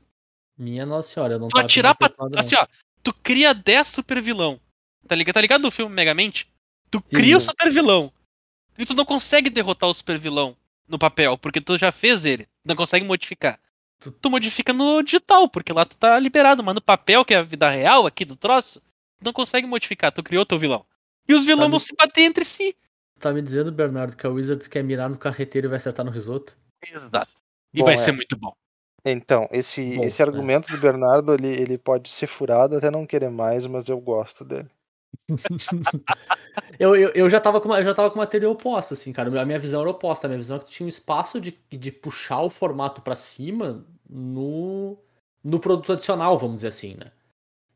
[0.56, 2.10] Minha nossa senhora, eu não Tu atirar pra.
[2.36, 2.66] Assim, ó.
[3.02, 4.60] Tu cria 10 super vilão.
[5.06, 5.34] Tá ligado?
[5.34, 6.48] Tá ligado do filme Megamente?
[6.90, 8.12] Tu cria o super vilão.
[8.78, 10.56] E tu não consegue derrotar o super vilão
[10.86, 12.48] no papel, porque tu já fez ele.
[12.64, 13.58] Não consegue modificar.
[13.98, 17.38] Tu, tu modifica no digital, porque lá tu tá liberado, mas no papel, que é
[17.38, 20.86] a vida real aqui do troço, tu não consegue modificar, tu criou teu vilão.
[21.28, 22.76] E os vilões Tá vão me- se bater entre si.
[23.18, 26.12] Tá me dizendo, Bernardo, que a Wizards quer mirar no carreteiro e vai acertar no
[26.12, 26.56] risoto?
[26.88, 27.32] Exato.
[27.74, 27.96] E Bom, vai é.
[27.96, 28.54] ser muito bom.
[29.04, 30.24] Então, esse, Bom, esse é.
[30.24, 34.44] argumento do Bernardo, ele, ele pode ser furado até não querer mais, mas eu gosto
[34.44, 34.68] dele.
[36.78, 39.12] Eu, eu, eu, já tava com uma, eu já tava com uma teoria oposta, assim,
[39.12, 39.28] cara.
[39.40, 40.26] A minha visão era oposta.
[40.26, 43.16] A minha visão é que tu tinha um espaço de, de puxar o formato pra
[43.16, 44.96] cima no,
[45.42, 47.10] no produto adicional, vamos dizer assim, né?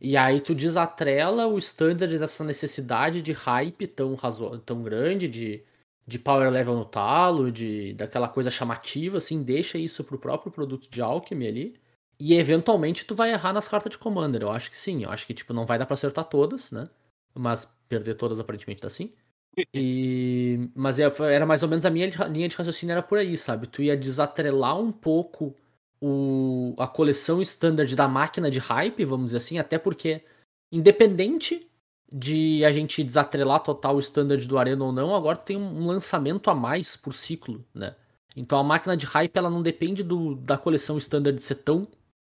[0.00, 4.58] E aí tu desatrela o standard dessa necessidade de hype tão, razo...
[4.60, 5.64] tão grande, de,
[6.06, 10.88] de power level no talo, de daquela coisa chamativa, assim, deixa isso pro próprio produto
[10.90, 11.80] de Alchemy ali.
[12.18, 14.42] E eventualmente tu vai errar nas cartas de Commander.
[14.42, 15.04] Eu acho que sim.
[15.04, 16.88] Eu acho que, tipo, não vai dar pra acertar todas, né?
[17.34, 19.12] Mas perder todas aparentemente dá sim.
[19.74, 20.70] E...
[20.74, 23.36] Mas é- era mais ou menos a minha li- linha de raciocínio era por aí,
[23.36, 23.66] sabe?
[23.66, 25.54] Tu ia desatrelar um pouco
[26.00, 26.74] o...
[26.78, 30.22] a coleção standard da máquina de hype, vamos dizer assim, até porque,
[30.70, 31.68] independente
[32.10, 35.82] de a gente desatrelar total o standard do Arena ou não, agora tu tem um
[35.82, 37.94] um lançamento a mais por ciclo, né?
[38.36, 41.86] Então a máquina de hype ela não depende do, da coleção standard ser tão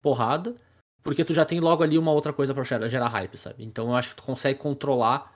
[0.03, 0.55] porrada,
[1.05, 3.62] porque tu já tem logo ali uma outra coisa pra gerar, hype, sabe?
[3.62, 5.32] Então eu acho que tu consegue controlar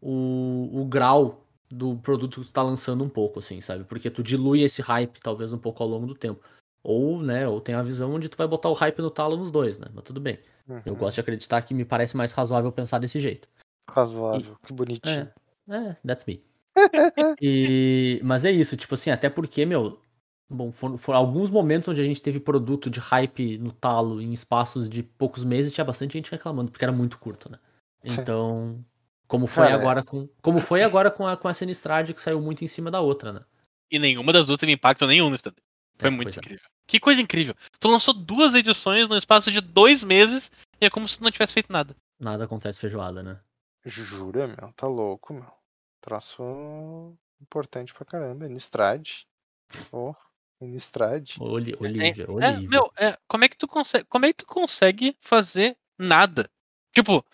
[0.00, 3.84] o, o grau do produto que tu tá lançando um pouco, assim, sabe?
[3.84, 6.42] Porque tu dilui esse hype talvez um pouco ao longo do tempo.
[6.82, 9.50] Ou, né, ou tem a visão onde tu vai botar o hype no talo nos
[9.50, 9.86] dois, né?
[9.94, 10.40] Mas tudo bem.
[10.84, 10.98] Eu Uhum.
[10.98, 13.48] gosto de acreditar que me parece mais razoável pensar desse jeito.
[13.88, 15.30] Razoável, que bonitinho.
[15.68, 16.42] É, that's me.
[17.40, 20.00] E, mas é isso, tipo assim, até porque, meu,
[20.52, 24.32] bom, foram, foram alguns momentos onde a gente teve produto de hype no talo em
[24.32, 27.58] espaços de poucos meses, tinha bastante gente reclamando, porque era muito curto, né?
[28.06, 28.20] Sim.
[28.20, 28.84] Então,
[29.26, 29.80] como foi Cara, é.
[29.80, 32.90] agora com, como foi agora com a com a Sinistrad que saiu muito em cima
[32.90, 33.40] da outra, né?
[33.90, 35.54] E nenhuma das duas teve impacto nenhum no stand.
[35.98, 36.38] Foi É, muito é.
[36.38, 36.66] incrível.
[36.86, 37.54] Que coisa incrível.
[37.78, 40.50] Tu lançou duas edições no espaço de dois meses
[40.80, 41.94] e é como se tu não tivesse feito nada.
[42.18, 43.38] Nada acontece feijoada, né?
[43.84, 44.72] Jura, meu?
[44.76, 45.50] Tá louco, meu.
[46.00, 48.48] Traço importante pra caramba.
[48.48, 49.08] Nistrad.
[49.90, 50.14] Oh,
[50.66, 51.28] Nistrad.
[51.38, 52.68] Oli- Olivia, É, Olivia.
[52.68, 56.48] meu, é, como é que tu consegue, como é que tu consegue fazer nada?
[56.94, 57.24] Tipo,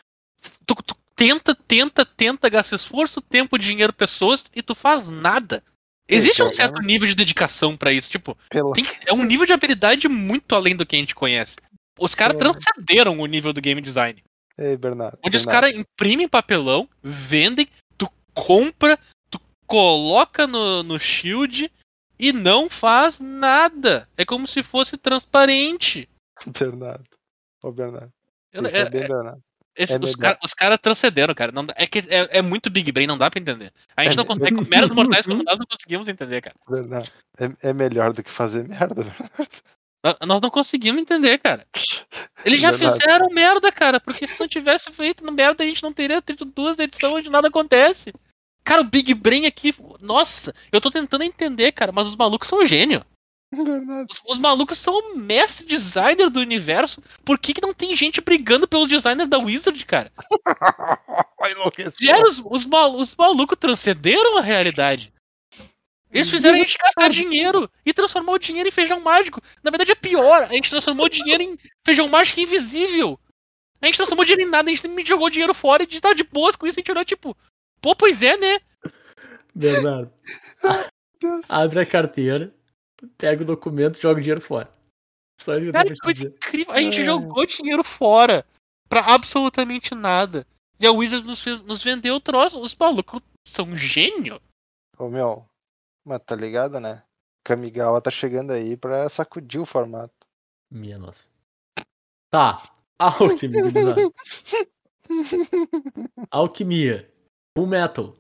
[0.67, 5.63] tu, tu tenta, tenta, tenta, gasta esforço, tempo, dinheiro, pessoas e tu faz nada.
[6.11, 8.35] Existe um certo nível de dedicação pra isso, tipo,
[8.75, 11.57] que- é um nível de habilidade muito além do que a gente conhece.
[11.99, 14.23] Os caras Pela- transcenderam o nível do game design.
[14.57, 15.19] Ei, Bernardo.
[15.25, 17.69] Onde os Bernardo, caras imprimem papelão, vendem,
[17.99, 18.99] tu compra,
[19.31, 21.71] tu coloca no, no shield
[22.19, 24.09] e não faz nada.
[24.17, 26.09] É como se fosse transparente.
[26.47, 27.05] Bernardo.
[27.63, 28.13] Ô, Bernardo.
[28.53, 29.43] Eu- é- é Bernardo.
[29.77, 30.37] esse- é os, melhor.
[30.37, 31.53] cara- caras transcenderam, cara.
[31.53, 33.73] Não é que é, é muito Big Brain, não dá pra entender.
[33.97, 36.57] A gente É não me- consegue, como meros mortais como nós, não conseguimos entender, cara.
[36.69, 37.11] Bernardo.
[37.39, 39.49] É, é melhor do que fazer merda, Bernardo.
[40.25, 41.67] Nós- não conseguimos entender, cara.
[42.45, 43.01] Eles já Verdade.
[43.01, 43.99] fizeram merda, cara.
[43.99, 47.49] Porque se não tivesse feito merda, a gente não teria tido duas edições onde nada
[47.49, 48.13] acontece.
[48.69, 49.75] Cara, o Big Brain aqui.
[50.03, 53.03] Nossa, eu tô tentando entender, cara, mas os malucos são gênio.
[53.51, 57.03] Os, os malucos são o mestre designer do universo.
[57.25, 60.13] Por que, que não tem gente brigando pelos designers da Wizard, cara?
[61.99, 65.15] Sério, os, os, mal- os malucos transcenderam a realidade.
[66.13, 69.41] Eles fizeram a gente gastar dinheiro e transformar o dinheiro em feijão mágico.
[69.63, 71.57] Na verdade é pior, a gente transformou o dinheiro em
[71.87, 73.19] feijão mágico invisível.
[73.81, 76.25] A gente transformou dinheiro em nada, a gente jogou dinheiro fora e gente tava de
[76.25, 77.35] boas com isso, a gente olhou tipo,
[77.81, 78.61] pô, pois é, né?
[79.55, 80.13] Bernardo,
[81.49, 82.55] abre a carteira,
[83.17, 84.71] pega o documento e joga o dinheiro fora.
[85.41, 86.73] Só isso Cara, que coisa incrível.
[86.75, 87.05] A gente É.
[87.05, 88.45] jogou dinheiro fora
[88.89, 90.47] pra absolutamente nada.
[90.81, 92.61] E a Wizard nos, fez- nos vendeu o troço.
[92.61, 94.41] Os malucos são um gênio.
[94.97, 95.45] Ô, meu.
[96.05, 97.03] Mas tá ligado, né?
[97.45, 100.13] Kamigawa tá chegando aí pra sacudir o formato.
[100.71, 101.29] Minha nossa.
[102.31, 102.71] Tá.
[102.99, 103.63] Alquimia.
[106.31, 107.11] Alquimia.
[107.59, 108.15] Full Metal.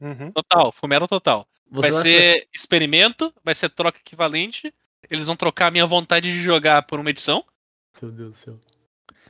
[0.00, 0.32] Uhum.
[0.32, 1.46] Total, Fumero total.
[1.70, 4.74] Você vai ser experimento, vai ser troca equivalente.
[5.08, 7.44] Eles vão trocar a minha vontade de jogar por uma edição.
[8.02, 8.60] Meu Deus do céu.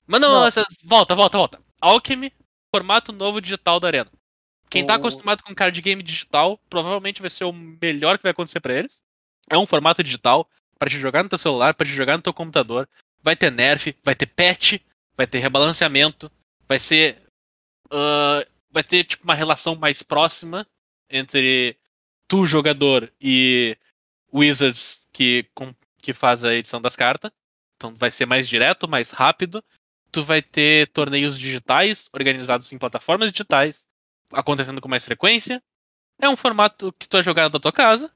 [0.07, 0.47] Mas não, Não.
[0.47, 1.61] essa- volta, volta, volta.
[1.83, 2.33] Alchemy,
[2.75, 4.11] formato novo digital da Arena.
[4.71, 8.61] Quem tá acostumado com card game digital, provavelmente vai ser o melhor que vai acontecer
[8.61, 9.01] pra eles.
[9.51, 10.49] É um formato digital
[10.79, 12.89] pra te jogar no teu celular, pra te jogar no teu computador.
[13.23, 14.79] Vai ter nerf, vai ter patch,
[15.17, 16.31] vai ter rebalanceamento,
[16.67, 17.21] vai ser.
[17.93, 20.67] ah, vai ter tipo uma relação mais próxima
[21.09, 21.77] entre
[22.29, 23.77] tu, jogador, e
[24.33, 27.31] Wizards, que, com- que faz a edição das cartas.
[27.77, 29.65] Então vai ser mais direto, mais rápido.
[30.13, 33.87] Tu vai ter torneios digitais, organizados em plataformas digitais,
[34.33, 35.63] acontecendo com mais frequência.
[36.21, 38.13] É um formato que tu vai jogar da tua casa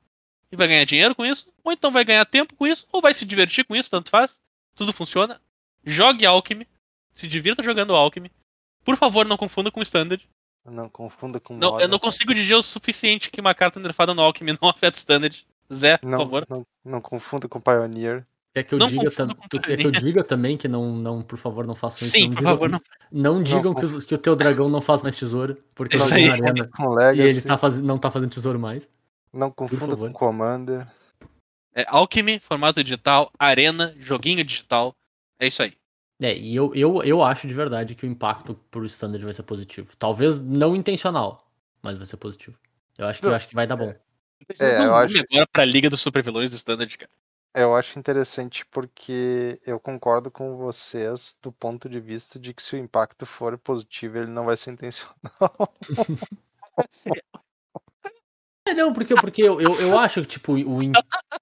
[0.52, 3.14] e vai ganhar dinheiro com isso, ou então vai ganhar tempo com isso, ou vai
[3.14, 4.40] se divertir com isso, tanto faz.
[4.76, 5.40] Tudo funciona.
[5.84, 6.66] Jogue Alchemy.
[7.14, 8.30] Se divirta jogando Alchemy.
[8.84, 10.28] Por favor, não confunda com Standard.
[10.66, 14.22] Não confunda com Não, eu não consigo dizer o suficiente que uma carta nerfada no
[14.22, 15.46] Alchemy não afeta o Standard.
[15.72, 16.46] Zé, por Não, favor.
[16.48, 18.24] não, não confunda com Pioneer.
[18.54, 21.22] Quer que eu, Não diga, tam- tu quer que eu diga também que não, não,
[21.22, 22.12] por favor, não façam isso.
[22.16, 22.80] Sim, não por digam- favor, não.
[23.10, 26.06] Não digam Não que, o- que o teu dragão não faz mais tesouro, porque tem
[26.06, 26.70] confunda arena.
[26.76, 27.28] com E Legacy.
[27.28, 27.76] ele tá faz...
[27.78, 28.88] não tá fazendo tesouro mais.
[29.32, 30.86] Não confunda com Commander.
[31.74, 34.94] É Alchemy, formato digital, arena, joguinho digital.
[35.40, 35.74] É isso aí.
[36.24, 39.42] É, e eu, eu, eu acho de verdade que o impacto pro standard vai ser
[39.42, 39.94] positivo.
[39.98, 41.46] Talvez não intencional,
[41.82, 42.58] mas vai ser positivo.
[42.96, 43.92] Eu acho que, eu acho que vai dar bom.
[44.58, 47.10] É, eu nome acho- agora pra Liga dos Super Vilões do Standard, cara.
[47.54, 52.74] Eu acho interessante porque eu concordo com vocês do ponto de vista de que se
[52.74, 55.14] o impacto for positivo, ele não vai ser intencional.
[58.66, 60.80] É, não, porque, porque eu, eu, eu acho que, tipo, o,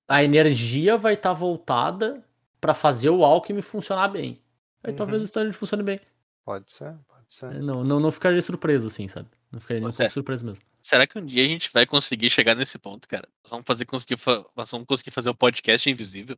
[0.08, 2.26] a energia vai estar voltada
[2.60, 4.41] pra fazer o Alchemy funcionar bem.
[4.84, 5.22] Aí talvez Uhum.
[5.22, 6.00] o standard funcione bem.
[6.44, 7.62] Pode ser, pode É, ser.
[7.62, 9.28] Não, não, não ficaria surpreso, assim, sabe?
[9.50, 10.62] Não ficaria nem um surpreso mesmo.
[10.80, 13.28] Será que um dia a gente vai conseguir chegar nesse ponto, cara?
[13.44, 16.36] Nós vamos fazer conseguir, fa- nós vamos conseguir fazer o podcast invisível.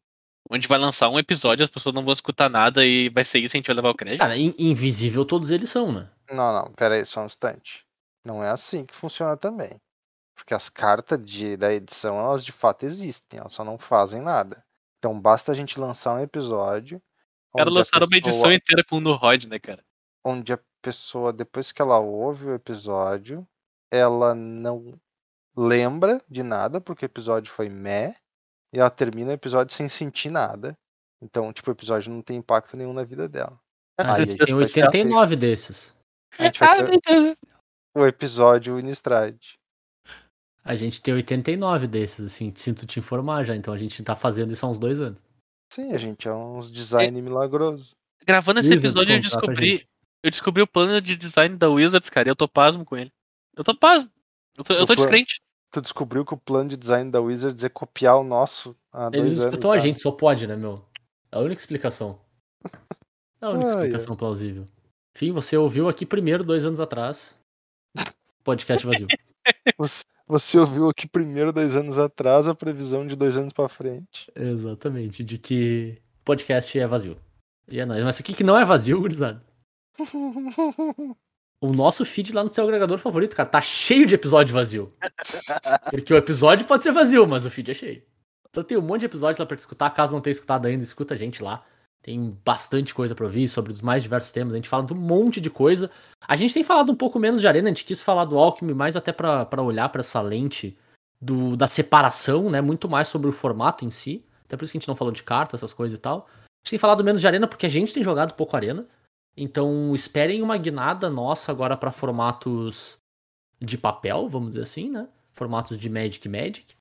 [0.51, 3.57] Onde vai lançar um episódio, as pessoas não vão escutar nada e vai ser isso
[3.57, 4.21] e a gente vai levar o crédito.
[4.21, 6.11] Cara, in- invisível todos eles são, né?
[6.31, 7.83] Não, não, pera aí, só um instante.
[8.23, 9.81] Não é assim que funciona também.
[10.37, 14.63] Porque as cartas de, da edição, elas de fato existem, elas só não fazem nada.
[14.99, 17.01] Então basta a gente lançar um episódio.
[17.55, 19.83] Os caras onde a lançaram uma edição inteira com o Nurod, né, cara?
[20.25, 23.47] onde a pessoa, depois que ela ouve o episódio,
[23.93, 24.99] ela não
[25.57, 28.17] lembra de nada, porque o episódio foi meh,
[28.73, 30.77] e ela termina o episódio sem sentir nada.
[31.23, 33.59] Então, tipo, o episódio não tem impacto nenhum na vida dela.
[33.99, 35.95] A Aí, tem vai ter 89 desses.
[36.39, 37.37] A gente Ah, vai ter
[37.95, 39.37] o episódio Innistrad.
[40.65, 43.55] A gente tem 89 desses, assim, sinto te informar já.
[43.55, 45.23] Então a gente tá fazendo isso há uns dois anos.
[45.71, 47.91] Sim, a gente é uns design milagroso.
[48.25, 49.71] Gravando esse Wizards episódio, eu contrata a descobri.
[49.73, 49.89] gente.
[50.23, 53.13] Eu descobri o plano de design da Wizards, cara, e eu tô pasmo com ele.
[53.57, 54.11] Eu tô pasmo.
[54.57, 55.41] Eu tô, eu O tô plano- descrente.
[55.71, 59.31] Tu descobriu que o plano de design da Wizards é copiar o nosso há Eles
[59.31, 59.53] dois anos.
[59.55, 59.81] escutam a tá?
[59.81, 60.85] gente, só pode, né, meu?
[61.33, 62.21] É a única explicação.
[63.41, 64.69] É a única Ai, explicação plausível.
[65.17, 67.37] Enfim, você ouviu aqui primeiro, dois anos atrás.
[68.45, 69.07] Podcast vazio.
[69.79, 74.31] Você, você ouviu aqui primeiro, dois anos atrás, a previsão de dois anos pra frente.
[74.35, 77.17] Exatamente, de que podcast é vazio.
[77.69, 78.03] E é nóis.
[78.03, 79.43] Mas o que, que não é vazio, gurizada?
[81.61, 84.87] O nosso feed lá no seu agregador favorito, cara, tá cheio de episódio vazio.
[85.91, 88.03] Porque o episódio pode ser vazio, mas o feed é cheio.
[88.51, 89.89] Então tem um monte de episódios lá pra te escutar.
[89.89, 91.65] Caso não tenha escutado ainda, escuta a gente lá.
[92.05, 94.53] Tem bastante coisa pra ouvir sobre os mais diversos temas.
[94.53, 95.91] A gente fala de um monte de coisa.
[96.21, 97.69] A gente tem falado um pouco menos de arena.
[97.69, 100.77] A gente quis falar do Alckmin mais até pra olhar pra essa lente
[101.19, 102.61] do, da separação, né?
[102.61, 104.23] Muito mais sobre o formato em si.
[104.45, 106.29] Até por isso que a gente não falou de carta, essas coisas e tal.
[106.29, 108.87] A gente tem falado menos de arena porque a gente tem jogado pouco arena.
[109.35, 112.99] Então esperem uma guinada nossa agora pra formatos
[113.59, 115.09] de papel, vamos dizer assim, né?
[115.33, 116.77] Formatos de Magic Magic.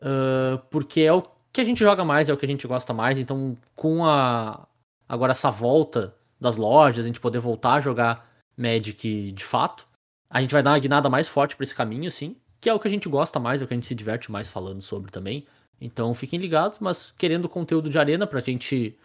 [0.00, 1.22] Ah, porque é o
[1.56, 3.18] que a gente joga mais, é o que a gente gosta mais.
[3.18, 4.68] Então, com a
[5.08, 9.88] agora essa volta das lojas, a gente poder voltar a jogar Magic de fato,
[10.28, 12.78] a gente vai dar uma guinada mais forte pra esse caminho, assim, que é o
[12.78, 15.10] que a gente gosta mais, é o que a gente se diverte mais falando sobre
[15.10, 15.46] também.
[15.80, 18.98] Então, fiquem ligados, mas querendo conteúdo de arena pra gente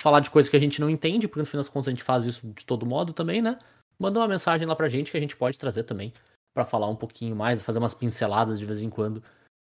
[0.00, 2.02] falar de coisas que a gente não entende, porque no fim das contas a gente
[2.02, 3.58] faz isso de todo modo também, né?
[3.98, 6.14] Manda uma mensagem lá pra gente que a gente pode trazer também
[6.54, 9.22] pra falar um pouquinho mais, fazer umas pinceladas de vez em quando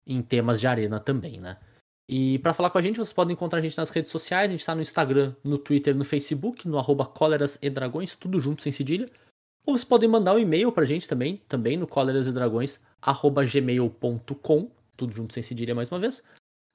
[0.05, 1.57] em temas de arena também, né?
[2.07, 4.51] E pra falar com a gente, vocês podem encontrar a gente nas redes sociais, a
[4.51, 8.61] gente tá no Instagram, no Twitter, no Facebook, no arroba cóleras e dragões, tudo junto
[8.61, 9.09] sem cedilha.
[9.65, 13.43] Ou vocês podem mandar um e-mail pra gente também, também no cóleras e dragões, arroba
[13.43, 16.23] gmail.com, tudo junto sem cedilha mais uma vez.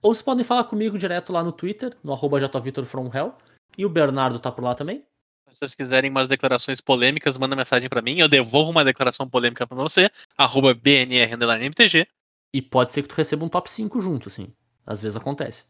[0.03, 3.35] Ou vocês podem falar comigo direto lá no Twitter, no arroba jatovitorfromhell.
[3.79, 5.05] E o Bernardo tá por lá também.
[5.49, 8.19] Se vocês quiserem umas declarações polêmicas, manda mensagem pra mim.
[8.19, 10.11] Eu devolvo uma declaração polêmica pra você.
[10.37, 12.07] Arroba BNR_MTG.
[12.53, 14.53] E pode ser que tu receba um top 5 junto, assim.
[14.91, 15.65] Às vezes acontece.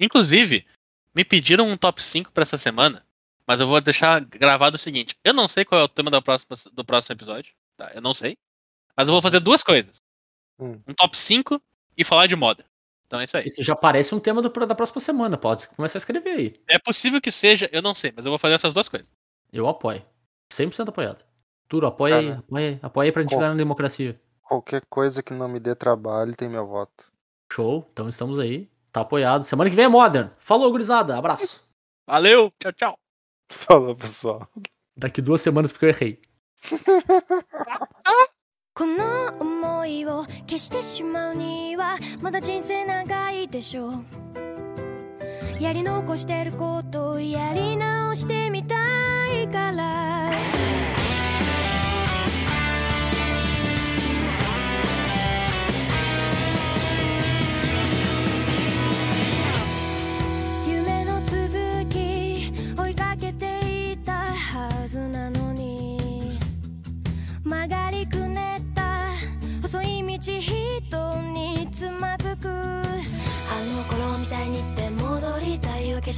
[0.00, 0.66] Inclusive,
[1.14, 3.06] me pediram um top 5 pra essa semana.
[3.46, 6.20] Mas eu vou deixar gravado o seguinte: eu não sei qual é o tema da
[6.20, 7.54] próxima, do próximo episódio.
[7.76, 7.92] Tá?
[7.94, 8.36] Eu não sei.
[8.96, 9.96] Mas eu vou fazer duas coisas:
[10.58, 10.80] Hum.
[10.88, 11.62] um top 5
[11.96, 12.64] e falar de moda.
[13.06, 13.46] Então é isso aí.
[13.46, 15.36] Isso já parece um tema do- da próxima semana.
[15.38, 16.60] Pode começar a escrever aí.
[16.68, 19.08] É possível que seja, eu não sei, mas eu vou fazer essas duas coisas.
[19.52, 20.02] Eu apoio.
[20.52, 21.24] 100% apoiado.
[21.68, 22.30] Turo, apoia aí.
[22.32, 22.78] Apoia aí.
[22.82, 24.20] Apoia aí pra gente ganhar na democracia.
[24.42, 27.12] Qualquer coisa que não me dê trabalho tem meu voto.
[27.53, 28.69] Show, então estamos aí.
[28.91, 29.43] Tá apoiado.
[29.43, 30.29] Semana que vem é Modern.
[30.39, 31.17] Falou, gurizada.
[31.17, 31.63] Abraço.
[32.07, 32.99] Valeu, tchau, tchau.
[33.49, 34.47] Falou, pessoal.
[34.95, 36.21] Daqui duas semanas porque eu errei.
[38.79, 44.05] この想いを消してしまうにはまだ人生長いでしょう
[45.59, 48.75] やり残してることをやり直してみた
[49.33, 50.12] いから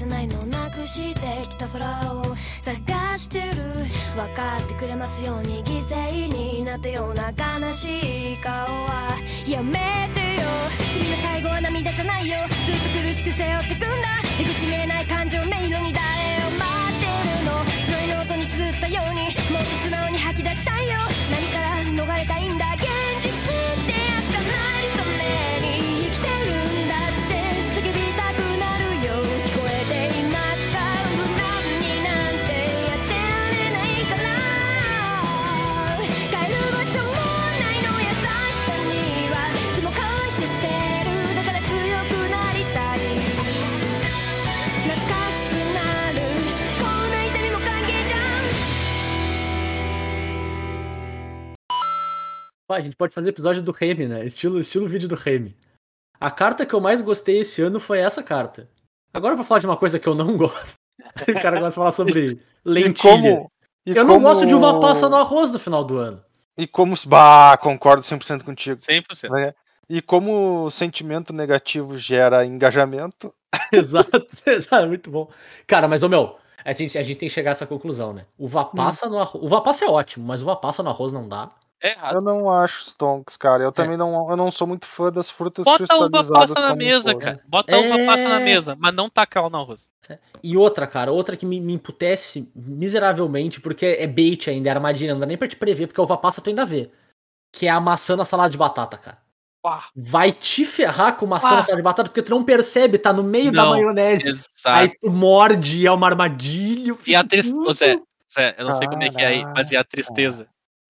[0.07, 1.85] ないのなくしてきた空
[2.15, 3.47] を探してる。
[4.15, 7.09] 分かってくれますように犠牲になったよ。
[7.09, 10.47] うな悲しい顔はやめてよ。
[10.93, 12.39] 次の最後は涙じゃないよ。
[12.49, 13.87] ずっと苦しく背負ってくんだ
[14.39, 16.03] 出口見えない感情迷路に誰
[16.47, 17.65] を待ってるの。
[17.83, 19.27] 白いノートに綴ったように。
[19.53, 20.95] もっと素直に吐き出したいよ
[21.31, 22.77] 何から逃れたいんだ
[52.77, 54.24] Pá, a gente pode fazer episódio do Remy, né?
[54.27, 55.57] Estilo, estilo vídeo do Remy.
[56.20, 58.68] A carta que eu mais gostei esse ano foi essa carta.
[59.14, 60.74] Agora pra falar de uma coisa que eu não gosto.
[61.29, 63.12] o cara gosta de falar sobre E lentilha.
[63.12, 63.51] como.
[63.87, 66.22] e eu não como- gosto de uva passa no arroz no final do ano.
[66.59, 66.95] E como.
[67.07, 68.77] Bah, concordo 100% contigo.
[68.79, 69.31] 100%.
[69.31, 69.55] né?
[69.89, 73.33] E como o sentimento negativo gera engajamento,
[73.72, 75.31] exato, exato, muito bom.
[75.66, 78.27] Cara, mas ô meu, a gente, a gente tem que chegar a essa conclusão, né?
[78.39, 78.70] Uva Hum.
[78.77, 79.43] passa no arroz.
[79.45, 81.49] Uva passa é ótimo, mas uva passa no arroz não dá.
[81.83, 82.14] É errado.
[82.14, 83.62] eu não acho stonks, cara.
[83.62, 86.68] Eu também não, eu não sou muito fã das frutas Bota uva cristalizadas passa na
[86.70, 87.20] como um mesa, todo.
[87.22, 87.41] cara.
[87.47, 88.45] Bota uva passa na É.
[88.45, 89.91] mesa, mas não taca ela no arroz.
[90.43, 95.12] E outra, cara, outra que me, me emputece miseravelmente, porque é bait ainda, é armadilha,
[95.12, 96.91] não dá nem pra te prever, porque a uva passa tu ainda vê.
[97.53, 99.18] Que é a maçã na salada de batata, cara.
[99.97, 101.51] Vai te ferrar com maçã Ah.
[101.57, 104.29] na salada de batata, porque tu não percebe, tá no meio da Não, maionese.
[104.31, 104.51] exato.
[104.68, 106.97] Aí tu morde é uma armadilha.
[107.07, 107.72] E a tristeza.
[107.72, 107.97] Zé,
[108.33, 110.47] Zé, eu não sei como é que é aí, mas e a tristeza?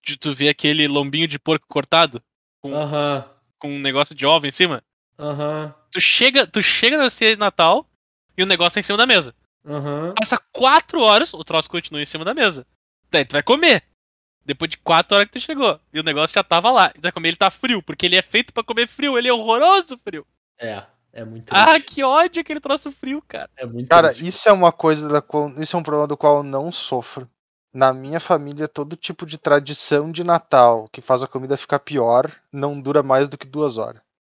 [0.07, 2.23] De tu ver aquele lombinho de porco cortado
[2.65, 3.29] Aham,
[3.59, 4.83] com um negócio de ovo em cima?
[5.19, 7.89] aham, Tu chega, tu chega na ceia de Natal
[8.37, 9.35] e o negócio tá em cima da mesa.
[9.65, 10.15] aham.
[10.15, 12.67] Passa quatro horas, o troço continua em cima da mesa.
[13.11, 13.83] Daí tu vai comer.
[14.45, 15.81] Depois de quatro horas que tu chegou.
[15.93, 16.91] E o negócio já tava lá.
[16.95, 19.19] E tu vai comer, ele tá frio, porque ele é feito pra comer frio.
[19.19, 20.25] Ele é horroroso frio.
[20.59, 23.49] É, é muito Ah, que ódio aquele troço frio, cara.
[23.57, 24.27] É muito Cara, triste.
[24.27, 27.29] isso é uma coisa da qual, isso é um problema do qual eu não sofro.
[27.77, 32.35] Na minha família, todo tipo de tradição de Natal que faz a comida ficar pior
[32.51, 34.01] não dura mais do que duas horas.